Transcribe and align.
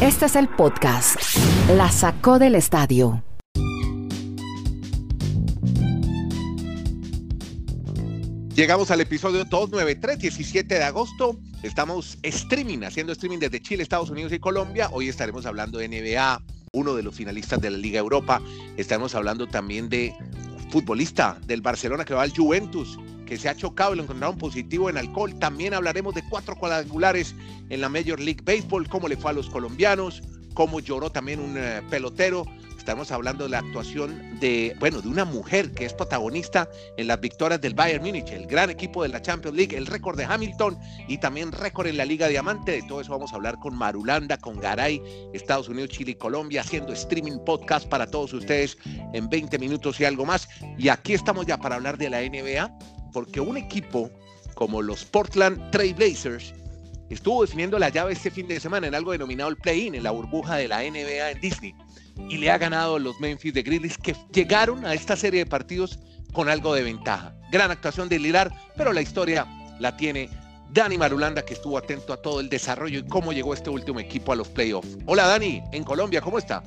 Este 0.00 0.26
es 0.26 0.36
el 0.36 0.48
podcast. 0.48 1.16
La 1.76 1.90
sacó 1.90 2.38
del 2.38 2.54
estadio. 2.54 3.22
Llegamos 8.54 8.90
al 8.90 9.00
episodio 9.00 9.44
293, 9.44 10.18
17 10.18 10.74
de 10.74 10.82
agosto. 10.82 11.38
Estamos 11.62 12.18
streaming, 12.22 12.82
haciendo 12.82 13.12
streaming 13.12 13.38
desde 13.38 13.62
Chile, 13.62 13.82
Estados 13.82 14.10
Unidos 14.10 14.32
y 14.32 14.38
Colombia. 14.38 14.90
Hoy 14.92 15.08
estaremos 15.08 15.46
hablando 15.46 15.78
de 15.78 15.88
NBA, 15.88 16.42
uno 16.72 16.94
de 16.94 17.02
los 17.02 17.14
finalistas 17.14 17.60
de 17.60 17.70
la 17.70 17.78
Liga 17.78 18.00
Europa. 18.00 18.42
Estaremos 18.76 19.14
hablando 19.14 19.46
también 19.46 19.88
de 19.88 20.14
futbolista 20.70 21.38
del 21.46 21.62
Barcelona 21.62 22.04
que 22.04 22.14
va 22.14 22.22
al 22.22 22.36
Juventus, 22.36 22.98
que 23.30 23.38
se 23.38 23.48
ha 23.48 23.54
chocado 23.54 23.92
y 23.92 23.96
lo 23.96 24.02
encontraron 24.02 24.36
positivo 24.36 24.90
en 24.90 24.96
alcohol. 24.96 25.38
También 25.38 25.72
hablaremos 25.72 26.16
de 26.16 26.22
cuatro 26.28 26.56
cuadrangulares 26.56 27.36
en 27.68 27.80
la 27.80 27.88
Major 27.88 28.18
League 28.18 28.40
Baseball, 28.42 28.88
cómo 28.88 29.06
le 29.06 29.16
fue 29.16 29.30
a 29.30 29.34
los 29.34 29.48
colombianos, 29.48 30.20
cómo 30.52 30.80
lloró 30.80 31.10
también 31.10 31.38
un 31.38 31.56
eh, 31.56 31.80
pelotero. 31.88 32.44
Estamos 32.76 33.12
hablando 33.12 33.44
de 33.44 33.50
la 33.50 33.58
actuación 33.58 34.40
de, 34.40 34.74
bueno, 34.80 35.00
de 35.00 35.06
una 35.06 35.24
mujer 35.24 35.70
que 35.70 35.84
es 35.84 35.92
protagonista 35.94 36.68
en 36.96 37.06
las 37.06 37.20
victorias 37.20 37.60
del 37.60 37.74
Bayern 37.74 38.02
Múnich, 38.02 38.32
el 38.32 38.48
gran 38.48 38.68
equipo 38.68 39.04
de 39.04 39.10
la 39.10 39.22
Champions 39.22 39.56
League, 39.56 39.76
el 39.76 39.86
récord 39.86 40.16
de 40.16 40.24
Hamilton 40.24 40.76
y 41.06 41.18
también 41.18 41.52
récord 41.52 41.86
en 41.86 41.98
la 41.98 42.04
Liga 42.04 42.26
Diamante. 42.26 42.72
De 42.72 42.82
todo 42.82 43.00
eso 43.00 43.12
vamos 43.12 43.32
a 43.32 43.36
hablar 43.36 43.60
con 43.60 43.76
Marulanda, 43.76 44.38
con 44.38 44.58
Garay, 44.58 45.00
Estados 45.32 45.68
Unidos, 45.68 45.90
Chile 45.90 46.12
y 46.12 46.14
Colombia, 46.16 46.62
haciendo 46.62 46.92
streaming 46.94 47.38
podcast 47.46 47.86
para 47.86 48.10
todos 48.10 48.32
ustedes 48.32 48.76
en 49.12 49.28
20 49.28 49.56
minutos 49.60 50.00
y 50.00 50.04
algo 50.04 50.26
más. 50.26 50.48
Y 50.76 50.88
aquí 50.88 51.12
estamos 51.12 51.46
ya 51.46 51.58
para 51.58 51.76
hablar 51.76 51.96
de 51.96 52.10
la 52.10 52.22
NBA 52.22 52.76
porque 53.12 53.40
un 53.40 53.56
equipo 53.56 54.10
como 54.54 54.82
los 54.82 55.04
Portland 55.04 55.70
Trail 55.70 55.94
Blazers 55.94 56.54
estuvo 57.08 57.42
definiendo 57.42 57.78
la 57.78 57.88
llave 57.88 58.12
este 58.12 58.30
fin 58.30 58.46
de 58.46 58.60
semana 58.60 58.86
en 58.86 58.94
algo 58.94 59.12
denominado 59.12 59.50
el 59.50 59.56
play-in, 59.56 59.94
en 59.94 60.02
la 60.02 60.10
burbuja 60.10 60.56
de 60.56 60.68
la 60.68 60.80
NBA 60.80 61.30
en 61.30 61.40
Disney, 61.40 61.74
y 62.28 62.36
le 62.36 62.50
ha 62.50 62.58
ganado 62.58 62.98
los 62.98 63.18
Memphis 63.20 63.54
de 63.54 63.62
Grizzlies 63.62 63.98
que 63.98 64.14
llegaron 64.32 64.84
a 64.84 64.94
esta 64.94 65.16
serie 65.16 65.40
de 65.40 65.46
partidos 65.46 65.98
con 66.32 66.48
algo 66.48 66.74
de 66.74 66.82
ventaja. 66.82 67.34
Gran 67.50 67.70
actuación 67.70 68.08
de 68.08 68.18
Lilar, 68.18 68.52
pero 68.76 68.92
la 68.92 69.00
historia 69.00 69.46
la 69.80 69.96
tiene 69.96 70.30
Dani 70.72 70.98
Marulanda, 70.98 71.42
que 71.42 71.54
estuvo 71.54 71.76
atento 71.78 72.12
a 72.12 72.16
todo 72.18 72.38
el 72.38 72.48
desarrollo 72.48 73.00
y 73.00 73.06
cómo 73.06 73.32
llegó 73.32 73.54
este 73.54 73.70
último 73.70 73.98
equipo 73.98 74.32
a 74.32 74.36
los 74.36 74.48
playoffs. 74.48 74.98
Hola 75.06 75.26
Dani, 75.26 75.62
en 75.72 75.82
Colombia, 75.82 76.20
¿cómo 76.20 76.38
está? 76.38 76.62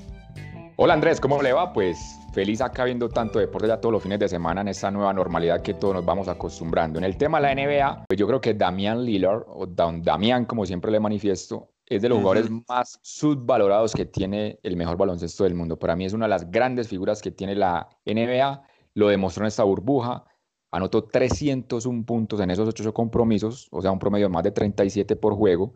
Hola 0.75 0.95
Andrés, 0.95 1.21
¿cómo 1.21 1.41
le 1.41 1.53
va? 1.53 1.71
Pues 1.71 1.97
feliz 2.33 2.61
acá 2.61 2.83
viendo 2.83 3.07
tanto 3.09 3.37
deporte 3.39 3.67
ya 3.67 3.79
todos 3.79 3.93
los 3.93 4.03
fines 4.03 4.19
de 4.19 4.27
semana 4.27 4.61
en 4.61 4.67
esta 4.67 4.89
nueva 4.89 5.13
normalidad 5.13 5.61
que 5.61 5.75
todos 5.75 5.93
nos 5.93 6.05
vamos 6.05 6.27
acostumbrando. 6.27 6.97
En 6.97 7.05
el 7.05 7.15
tema 7.15 7.39
de 7.39 7.43
la 7.43 7.55
NBA, 7.55 8.05
pues 8.07 8.19
yo 8.19 8.25
creo 8.27 8.41
que 8.41 8.55
Damian 8.55 9.05
Lillard, 9.05 9.43
o 9.47 9.67
Damian 9.67 10.45
como 10.45 10.65
siempre 10.65 10.91
le 10.91 10.99
manifiesto, 10.99 11.69
es 11.85 12.01
de 12.01 12.09
los 12.09 12.17
jugadores 12.17 12.49
más 12.67 12.97
subvalorados 13.03 13.93
que 13.93 14.05
tiene 14.05 14.59
el 14.63 14.75
mejor 14.75 14.97
baloncesto 14.97 15.43
del 15.43 15.53
mundo. 15.53 15.77
Para 15.77 15.95
mí 15.95 16.05
es 16.05 16.13
una 16.13 16.25
de 16.25 16.29
las 16.29 16.49
grandes 16.49 16.87
figuras 16.87 17.21
que 17.21 17.29
tiene 17.29 17.55
la 17.55 17.87
NBA, 18.05 18.63
lo 18.95 19.09
demostró 19.09 19.43
en 19.43 19.49
esta 19.49 19.63
burbuja, 19.63 20.25
anotó 20.71 21.03
301 21.03 22.03
puntos 22.03 22.39
en 22.39 22.49
esos 22.49 22.67
ocho 22.67 22.93
compromisos, 22.93 23.67
o 23.69 23.81
sea, 23.81 23.91
un 23.91 23.99
promedio 23.99 24.25
de 24.25 24.33
más 24.33 24.43
de 24.43 24.51
37 24.51 25.15
por 25.17 25.35
juego, 25.35 25.73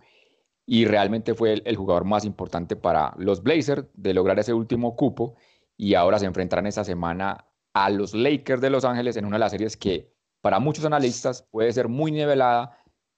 y 0.66 0.86
realmente 0.86 1.36
fue 1.36 1.54
el, 1.54 1.62
el 1.66 1.76
jugador 1.76 2.04
más 2.04 2.26
importante 2.26 2.76
para 2.76 3.14
los 3.18 3.44
Blazers 3.44 3.86
de 3.94 4.14
lograr 4.16 4.40
ese 4.40 4.54
último 4.54 4.96
cupo 4.96 5.36
y 5.78 5.94
ahora 5.94 6.20
se 6.20 6.26
enfrentarán 6.26 6.68
esta 6.68 6.84
semana 6.84 7.46
a 7.74 7.90
los 7.90 8.14
Lakers 8.14 8.62
de 8.62 8.70
Los 8.70 8.84
Ángeles 8.84 9.16
en 9.16 9.26
una 9.26 9.36
de 9.36 9.42
las 9.42 9.52
series 9.52 9.78
que 9.78 10.12
para 10.42 10.60
muchos 10.60 10.86
analistas 10.86 11.44
puede 11.52 11.72
ser 11.72 11.88
muy 11.88 12.12
nivelada 12.12 12.78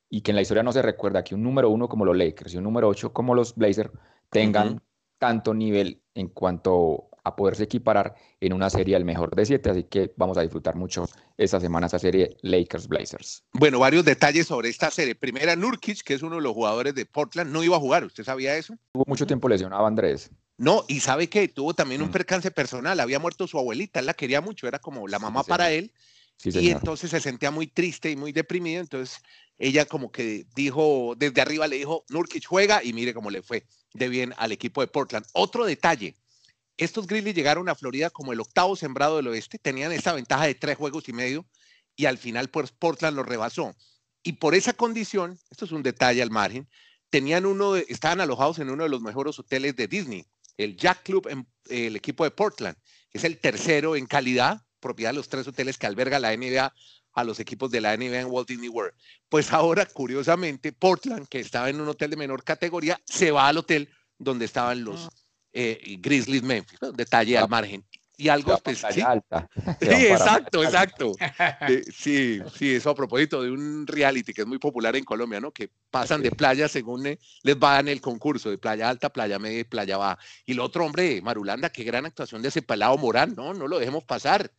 y 0.10 0.22
que 0.22 0.32
en 0.32 0.36
la 0.36 0.42
historia 0.42 0.64
no 0.64 0.74
se 0.74 0.82
recuerda 0.82 1.24
que 1.24 1.36
un 1.36 1.44
número 1.44 1.70
uno 1.70 1.88
como 1.88 2.04
los 2.04 2.18
Lakers 2.18 2.54
y 2.54 2.58
un 2.58 2.64
número 2.64 2.88
ocho 2.88 3.14
como 3.14 3.34
los 3.34 3.56
Blazers 3.56 3.92
tengan 4.30 4.82
tanto 5.18 5.54
nivel 5.54 6.02
en 6.14 6.28
cuanto 6.30 7.10
a 7.24 7.36
poderse 7.36 7.64
equiparar 7.64 8.16
en 8.40 8.54
una 8.54 8.70
serie 8.70 8.96
al 8.96 9.06
mejor 9.06 9.36
de 9.36 9.46
siete, 9.46 9.70
así 9.70 9.84
que 9.84 10.14
vamos 10.16 10.38
a 10.38 10.42
disfrutar 10.42 10.76
mucho 10.76 11.06
esta 11.38 11.60
semana 11.60 11.86
esta 11.86 12.00
serie 12.00 12.38
Lakers 12.42 12.88
Blazers. 12.88 13.44
Bueno, 13.54 13.80
varios 13.80 14.06
detalles 14.06 14.48
sobre 14.48 14.70
esta 14.70 14.90
serie. 14.90 15.16
Primera, 15.16 15.56
Nurkic, 15.56 16.02
que 16.02 16.14
es 16.14 16.24
uno 16.24 16.38
de 16.38 16.42
los 16.42 16.54
jugadores 16.54 16.96
de 16.96 17.06
Portland, 17.06 17.52
no 17.52 17.64
iba 17.64 17.76
a 17.76 17.80
jugar, 17.80 18.04
¿usted 18.06 18.24
sabía 18.24 18.56
eso? 18.56 18.76
Tuvo 18.94 19.04
mucho 19.08 19.28
tiempo 19.28 19.48
lesionado 19.48 19.86
Andrés. 19.86 20.32
No, 20.60 20.84
y 20.90 21.00
sabe 21.00 21.30
que 21.30 21.48
tuvo 21.48 21.74
también 21.74 22.02
un 22.02 22.10
mm. 22.10 22.12
percance 22.12 22.52
personal, 22.52 23.00
había 23.00 23.18
muerto 23.18 23.48
su 23.48 23.58
abuelita, 23.58 24.02
él 24.02 24.06
la 24.06 24.14
quería 24.14 24.42
mucho, 24.42 24.68
era 24.68 24.78
como 24.78 25.08
la 25.08 25.18
mamá 25.18 25.46
para 25.46 25.72
él, 25.72 25.94
y 26.44 26.70
entonces 26.70 27.12
se 27.12 27.22
sentía 27.22 27.50
muy 27.50 27.68
triste 27.68 28.12
y 28.12 28.18
muy 28.18 28.34
deprimido, 28.34 28.82
entonces 28.82 29.22
ella 29.58 29.86
como 29.86 30.12
que 30.12 30.46
dijo, 30.56 31.14
desde 31.18 31.40
arriba 31.40 31.66
le 31.66 31.78
dijo, 31.78 32.04
Nurkic 32.10 32.46
juega 32.46 32.84
y 32.84 32.92
mire 32.92 33.14
cómo 33.14 33.30
le 33.30 33.42
fue 33.42 33.66
de 33.94 34.10
bien 34.10 34.34
al 34.36 34.52
equipo 34.52 34.82
de 34.82 34.88
Portland. 34.88 35.26
Otro 35.32 35.64
detalle, 35.64 36.18
estos 36.76 37.08
Grizzlies 37.08 37.36
llegaron 37.36 37.70
a 37.70 37.76
Florida 37.76 38.10
como 38.10 38.34
el 38.34 38.42
octavo 38.42 38.76
sembrado 38.76 39.16
del 39.16 39.28
oeste, 39.28 39.60
tenían 39.60 39.94
esa 39.94 40.12
ventaja 40.12 40.46
de 40.46 40.56
tres 40.56 40.76
juegos 40.76 41.08
y 41.08 41.14
medio 41.14 41.46
y 41.96 42.06
al 42.06 42.18
final 42.18 42.50
pues 42.50 42.74
Portland 42.74 43.16
lo 43.16 43.24
rebasó. 43.24 43.74
Y 44.24 44.34
por 44.34 44.56
esa 44.56 44.74
condición, 44.74 45.40
esto 45.50 45.64
es 45.64 45.72
un 45.72 45.84
detalle 45.84 46.22
al 46.22 46.32
margen, 46.32 46.68
tenían 47.10 47.46
uno, 47.46 47.78
estaban 47.78 48.20
alojados 48.20 48.60
en 48.60 48.70
uno 48.70 48.84
de 48.84 48.90
los 48.90 49.02
mejores 49.02 49.40
hoteles 49.40 49.78
de 49.78 49.88
Disney, 49.88 50.26
el 50.60 50.76
Jack 50.76 51.04
Club, 51.04 51.28
en, 51.30 51.48
el 51.70 51.96
equipo 51.96 52.24
de 52.24 52.32
Portland, 52.32 52.78
es 53.12 53.24
el 53.24 53.38
tercero 53.40 53.96
en 53.96 54.06
calidad, 54.06 54.62
propiedad 54.80 55.12
de 55.12 55.18
los 55.18 55.30
tres 55.30 55.48
hoteles 55.48 55.78
que 55.78 55.88
alberga 55.88 56.20
la 56.20 56.36
NBA 56.36 56.74
a 57.14 57.24
los 57.24 57.40
equipos 57.40 57.72
de 57.72 57.82
la 57.82 57.96
NBA 57.96 58.20
en 58.20 58.28
Walt 58.28 58.48
Disney 58.48 58.70
World. 58.70 58.94
Pues 59.30 59.52
ahora, 59.54 59.86
curiosamente, 59.86 60.74
Portland, 60.74 61.28
que 61.28 61.40
estaba 61.40 61.70
en 61.70 61.80
un 61.80 61.88
hotel 61.88 62.12
de 62.12 62.18
menor 62.18 62.44
categoría, 62.44 63.00
se 63.06 63.32
va 63.32 63.48
al 63.48 63.58
hotel 63.58 63.90
donde 64.18 64.46
estaban 64.46 64.84
los 64.84 65.06
ah. 65.06 65.10
eh, 65.54 65.98
Grizzlies 66.00 66.44
Memphis. 66.44 66.80
Detalle 66.94 67.38
al 67.38 67.50
margen 67.50 67.86
y 68.20 68.28
algo 68.28 68.54
especial. 68.54 69.24
Sí, 69.80 70.08
exacto, 70.08 70.64
exacto. 70.64 71.12
sí, 71.94 72.40
sí, 72.54 72.76
eso 72.76 72.90
a 72.90 72.96
propósito 72.96 73.42
de 73.42 73.50
un 73.50 73.88
reality 73.88 74.34
que 74.34 74.42
es 74.42 74.48
muy 74.48 74.60
popular 74.60 74.96
en 74.96 75.06
Colombia, 75.06 75.40
¿no? 75.40 75.52
Que 75.52 75.72
pasan 75.90 76.22
de 76.22 76.32
playa 76.32 76.68
según 76.68 77.08
eh, 77.08 77.18
les 77.44 77.56
va 77.56 77.80
en 77.80 77.88
el 77.88 78.02
concurso, 78.02 78.50
de 78.50 78.58
playa 78.58 78.90
alta, 78.90 79.10
playa 79.10 79.40
media 79.40 79.62
y 79.62 79.64
playa 79.64 79.98
baja. 79.98 80.20
Y 80.46 80.52
el 80.52 80.60
otro 80.60 80.86
hombre, 80.86 81.22
Marulanda, 81.22 81.70
qué 81.70 81.84
gran 81.84 82.06
actuación 82.06 82.42
de 82.42 82.50
ese 82.50 82.62
pelado 82.62 82.98
Morán, 82.98 83.34
¿no? 83.36 83.54
No 83.54 83.68
lo 83.68 83.80
dejemos 83.80 84.04
pasar. 84.04 84.52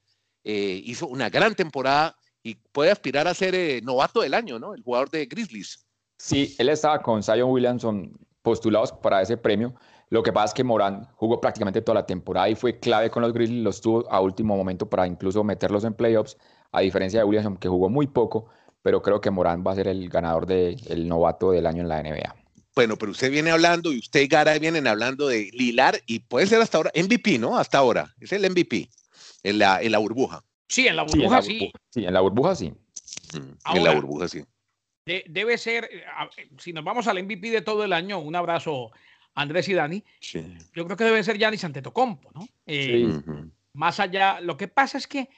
Eh, 0.43 0.81
hizo 0.85 1.07
una 1.07 1.29
gran 1.29 1.55
temporada 1.55 2.17
y 2.43 2.55
puede 2.55 2.91
aspirar 2.91 3.29
a 3.29 3.35
ser 3.35 3.55
eh, 3.55 3.81
novato 3.83 4.23
del 4.23 4.33
año, 4.33 4.59
¿no? 4.59 4.75
El 4.75 4.83
jugador 4.83 5.11
de 5.11 5.27
Grizzlies. 5.27 5.87
Sí, 6.17 6.57
él 6.59 6.71
estaba 6.71 7.03
con 7.03 7.23
Zion 7.23 7.51
Williamson 7.51 8.13
postulados 8.43 8.93
para 8.93 9.21
ese 9.21 9.37
premio 9.37 9.75
lo 10.11 10.25
que 10.25 10.33
pasa 10.33 10.47
es 10.47 10.55
que 10.55 10.65
Morán 10.65 11.07
jugó 11.15 11.41
prácticamente 11.41 11.83
toda 11.83 12.01
la 12.01 12.07
temporada 12.07 12.49
y 12.49 12.57
fue 12.57 12.81
clave 12.81 13.11
con 13.11 13.23
los 13.23 13.33
Grizzlies, 13.33 13.63
los 13.63 13.81
tuvo 13.81 14.11
a 14.11 14.21
último 14.21 14.57
momento 14.57 14.91
para 14.91 15.07
incluso 15.07 15.45
meterlos 15.45 15.85
en 15.85 15.95
playoffs, 15.95 16.37
a 16.73 16.81
diferencia 16.81 17.21
de 17.21 17.25
Williamson, 17.25 17.57
que 17.57 17.69
jugó 17.69 17.89
muy 17.89 18.09
poco, 18.09 18.49
pero 18.83 19.03
creo 19.03 19.21
que 19.21 19.31
Morán 19.31 19.65
va 19.65 19.73
a 19.73 19.77
ser 19.77 19.87
el 19.87 20.09
ganador 20.09 20.47
del 20.47 21.09
novato 21.09 21.53
del 21.53 21.67
año 21.67 21.83
en 21.83 21.89
la 21.89 22.03
NBA. 22.03 22.35
Bueno, 22.75 22.97
pero 22.97 23.13
usted 23.13 23.31
viene 23.31 23.53
hablando 23.53 23.93
y 23.93 23.99
usted 23.99 24.23
y 24.23 24.27
Gara 24.27 24.59
vienen 24.59 24.89
hablando 24.89 25.29
de 25.29 25.51
Lilar 25.53 26.01
y 26.07 26.21
puede 26.21 26.47
ser 26.47 26.61
hasta 26.61 26.79
ahora 26.79 26.91
MVP, 26.95 27.39
¿no? 27.39 27.57
Hasta 27.57 27.79
ahora. 27.79 28.13
Es 28.21 28.33
el 28.33 28.49
MVP 28.49 28.89
en 29.45 29.59
la, 29.59 29.81
en 29.81 29.93
la 29.93 29.99
burbuja. 29.99 30.43
Sí, 30.69 30.89
en 30.89 30.97
la 30.97 31.03
burbuja 31.03 31.43
sí. 31.43 31.73
Sí, 31.91 32.05
en 32.05 32.15
la 32.15 32.21
burbuja 32.21 32.55
sí. 32.55 32.73
Mm, 33.35 33.77
en 33.77 33.85
la 33.85 33.95
burbuja 33.95 34.29
sí. 34.29 34.45
debe 35.05 35.57
ser, 35.59 35.85
eh, 35.85 36.03
si 36.59 36.73
nos 36.73 36.83
vamos 36.83 37.07
al 37.07 37.23
MVP 37.23 37.51
de 37.51 37.63
todo 37.63 37.85
el 37.85 37.93
año, 37.93 38.19
un 38.19 38.35
abrazo 38.35 38.91
Andrés 39.41 39.69
y 39.69 39.75
Dani, 39.75 40.05
yo 40.75 40.85
creo 40.85 40.97
que 40.97 41.05
debe 41.05 41.25
ser 41.25 41.39
Giannis 41.39 41.65
Antetokounmpo, 41.65 42.31
¿no? 42.35 42.47
Eh, 42.67 43.09
más 43.73 43.99
allá, 43.99 44.41
lo 44.41 44.57
que 44.57 44.69
pasa 44.69 44.99
es 44.99 45.07
que 45.07 45.31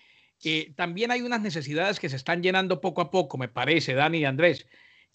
eh, 0.42 0.72
también 0.74 1.12
hay 1.12 1.22
unas 1.22 1.40
necesidades 1.40 2.00
que 2.00 2.08
se 2.08 2.16
están 2.16 2.42
llenando 2.42 2.80
poco 2.80 3.00
a 3.00 3.10
poco, 3.10 3.38
me 3.38 3.48
parece, 3.48 3.94
Dani 3.94 4.18
y 4.18 4.24
Andrés, 4.24 4.66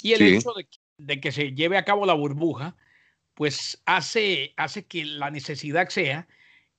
y 0.02 0.14
el 0.14 0.22
hecho 0.22 0.54
de, 0.98 1.20
que 1.20 1.32
se 1.34 1.52
lleve 1.52 1.78
a 1.78 1.84
cabo 1.84 2.06
la 2.06 2.14
burbuja, 2.14 2.78
pues 3.34 3.82
hace, 3.86 4.54
hace 4.56 4.86
que 4.86 5.04
la 5.04 5.32
necesidad 5.32 5.90
sea 5.90 6.28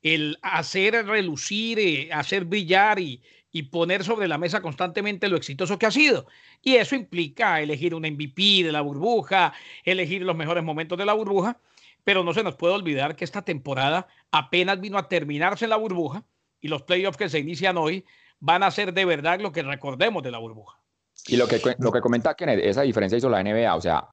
el 0.00 0.38
hacer 0.42 1.06
relucir, 1.06 1.78
eh, 1.78 2.10
hacer 2.12 2.46
brillar 2.46 3.00
y, 3.00 3.20
y 3.52 3.64
poner 3.64 4.02
sobre 4.02 4.28
la 4.28 4.38
mesa 4.38 4.62
constantemente 4.62 5.28
lo 5.28 5.36
exitoso 5.36 5.78
que 5.78 5.86
ha 5.86 5.90
sido. 5.90 6.26
Y 6.62 6.76
eso 6.76 6.94
implica 6.94 7.60
elegir 7.60 7.94
un 7.94 8.02
MVP 8.02 8.62
de 8.64 8.72
la 8.72 8.80
burbuja, 8.80 9.52
elegir 9.84 10.22
los 10.22 10.36
mejores 10.36 10.64
momentos 10.64 10.96
de 10.96 11.04
la 11.04 11.12
burbuja 11.12 11.58
pero 12.04 12.24
no 12.24 12.32
se 12.34 12.42
nos 12.42 12.56
puede 12.56 12.74
olvidar 12.74 13.16
que 13.16 13.24
esta 13.24 13.42
temporada 13.42 14.06
apenas 14.30 14.80
vino 14.80 14.98
a 14.98 15.08
terminarse 15.08 15.64
en 15.66 15.70
la 15.70 15.76
burbuja 15.76 16.24
y 16.60 16.68
los 16.68 16.82
playoffs 16.82 17.16
que 17.16 17.28
se 17.28 17.38
inician 17.38 17.76
hoy 17.76 18.04
van 18.40 18.62
a 18.62 18.70
ser 18.70 18.92
de 18.92 19.04
verdad 19.04 19.40
lo 19.40 19.52
que 19.52 19.62
recordemos 19.62 20.22
de 20.22 20.30
la 20.30 20.38
burbuja. 20.38 20.80
Y 21.26 21.36
lo 21.36 21.46
que, 21.46 21.60
lo 21.78 21.92
que 21.92 22.00
comenta 22.00 22.34
Kenneth, 22.34 22.60
esa 22.62 22.82
diferencia 22.82 23.18
hizo 23.18 23.28
la 23.28 23.42
NBA, 23.42 23.74
o 23.74 23.80
sea, 23.80 24.08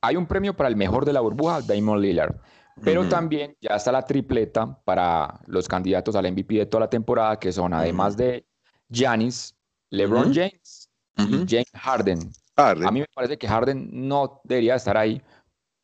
hay 0.00 0.16
un 0.16 0.26
premio 0.26 0.56
para 0.56 0.68
el 0.68 0.76
mejor 0.76 1.04
de 1.04 1.12
la 1.12 1.20
burbuja, 1.20 1.60
Damon 1.60 2.00
Lillard, 2.00 2.34
pero 2.82 3.08
también 3.08 3.56
ya 3.60 3.76
está 3.76 3.90
la 3.90 4.02
tripleta 4.02 4.78
para 4.84 5.40
los 5.46 5.66
candidatos 5.66 6.14
al 6.14 6.30
MVP 6.30 6.56
de 6.56 6.66
toda 6.66 6.82
la 6.82 6.90
temporada, 6.90 7.38
que 7.38 7.50
son 7.50 7.72
además 7.72 8.16
de 8.16 8.46
Giannis, 8.90 9.54
LeBron 9.90 10.34
James 10.34 10.90
y 11.16 11.46
James 11.48 11.70
Harden. 11.74 12.18
A 12.56 12.74
mí 12.74 13.00
me 13.00 13.06
parece 13.14 13.38
que 13.38 13.48
Harden 13.48 13.88
no 14.08 14.40
debería 14.44 14.74
estar 14.74 14.96
ahí 14.96 15.22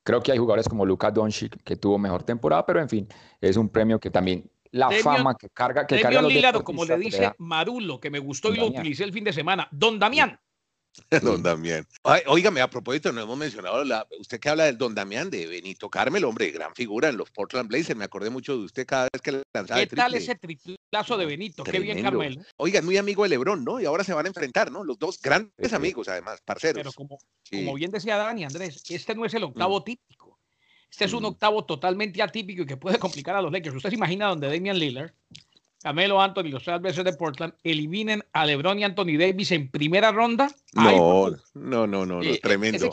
Creo 0.05 0.21
que 0.21 0.33
hay 0.33 0.39
jugadores 0.39 0.69
como 0.69 0.85
Luka 0.85 1.11
Doncic 1.11 1.63
que 1.63 1.77
tuvo 1.77 1.99
mejor 1.99 2.25
temporada, 2.25 2.67
pero 2.67 2.81
en 2.81 2.89
fin, 2.89 3.09
es 3.41 3.57
un 3.57 3.69
premio 3.69 4.01
que 4.01 4.11
también 4.11 4.51
la 4.73 4.91
fama 4.91 5.37
que 5.37 5.51
carga 5.51 5.87
que 5.87 6.01
carga 6.01 6.23
los 6.23 6.63
como 6.63 6.85
le 6.85 6.97
dice 6.97 7.33
Marulo, 7.39 8.01
que 8.01 8.11
me 8.11 8.19
gustó 8.19 8.53
y 8.53 8.57
lo 8.57 8.67
utilicé 8.67 9.05
el 9.05 9.13
fin 9.13 9.25
de 9.25 9.33
semana. 9.33 9.69
Don 9.71 9.99
Damián. 9.99 10.41
Don 11.23 11.43
Damián. 11.43 11.87
Óigame, 12.27 12.61
a 12.61 12.69
propósito, 12.69 13.13
no 13.13 13.23
hemos 13.23 13.39
mencionado, 13.39 13.85
la, 13.85 14.07
usted 14.19 14.39
que 14.41 14.49
habla 14.49 14.65
del 14.65 14.79
Don 14.79 14.95
Damián, 14.95 15.31
de 15.31 15.47
Benito 15.47 15.89
Carmel, 15.89 16.25
hombre, 16.25 16.51
gran 16.51 16.75
figura 16.75 17.09
en 17.09 17.17
los 17.17 17.31
Portland 17.31 17.69
Blazers, 17.69 17.97
me 17.97 18.05
acordé 18.05 18.31
mucho 18.31 18.57
de 18.57 18.65
usted 18.65 18.87
cada 18.87 19.09
vez 19.13 19.23
que 19.23 19.33
le 19.33 19.43
lanzaba 19.55 19.81
¿Qué 19.81 19.87
tal 19.87 20.15
ese 20.15 20.35
triplazo 20.35 21.17
de 21.17 21.27
Benito? 21.27 21.65
Qué 21.65 21.79
bien, 21.81 22.03
Carmel. 22.03 22.45
Oiga, 22.57 22.83
muy 22.83 22.97
amigo 22.97 23.23
de 23.23 23.31
Lebrón, 23.31 23.65
¿no? 23.65 23.81
Y 23.81 23.87
ahora 23.87 24.05
se 24.05 24.13
van 24.13 24.27
a 24.27 24.29
enfrentar, 24.29 24.71
¿no? 24.71 24.85
Los 24.85 24.99
dos 24.99 25.21
grandes 25.21 25.73
amigos, 25.73 26.09
además, 26.09 26.41
parceros. 26.45 26.83
Pero 26.83 26.93
como, 26.93 27.19
como 27.51 27.75
bien 27.75 27.91
decía 27.91 28.17
Dani, 28.17 28.45
Andrés, 28.45 28.83
este 28.89 29.15
no 29.15 29.25
es 29.25 29.35
el 29.35 29.45
octavo 29.45 29.81
mm. 29.81 29.85
típico. 29.85 30.39
Este 30.91 31.07
es 31.07 31.13
un 31.15 31.23
mm. 31.23 31.27
octavo 31.27 31.65
totalmente 31.65 32.23
atípico 32.23 32.63
y 32.63 32.67
que 32.67 32.77
puede 32.77 32.99
complicar 32.99 33.37
a 33.37 33.43
los 33.43 33.51
Lakers. 33.51 33.77
¿Usted 33.77 33.91
se 33.91 33.97
imagina 33.97 34.29
donde 34.29 34.49
Damian 34.49 34.79
Lillard 34.79 35.13
Camelo 35.83 36.21
Anthony, 36.21 36.45
los 36.45 36.63
tres 36.63 36.81
veces 36.81 37.05
de 37.05 37.13
Portland, 37.13 37.55
eliminen 37.65 38.23
a 38.33 38.47
LeBron 38.47 38.79
y 38.79 38.85
Anthony 38.85 39.19
Davis 39.19 39.51
en 39.51 39.71
primera 39.71 40.13
ronda. 40.13 40.49
No, 40.75 41.31
no, 41.55 41.87
no, 41.87 42.07
no, 42.07 42.21
tremendo. 42.41 42.89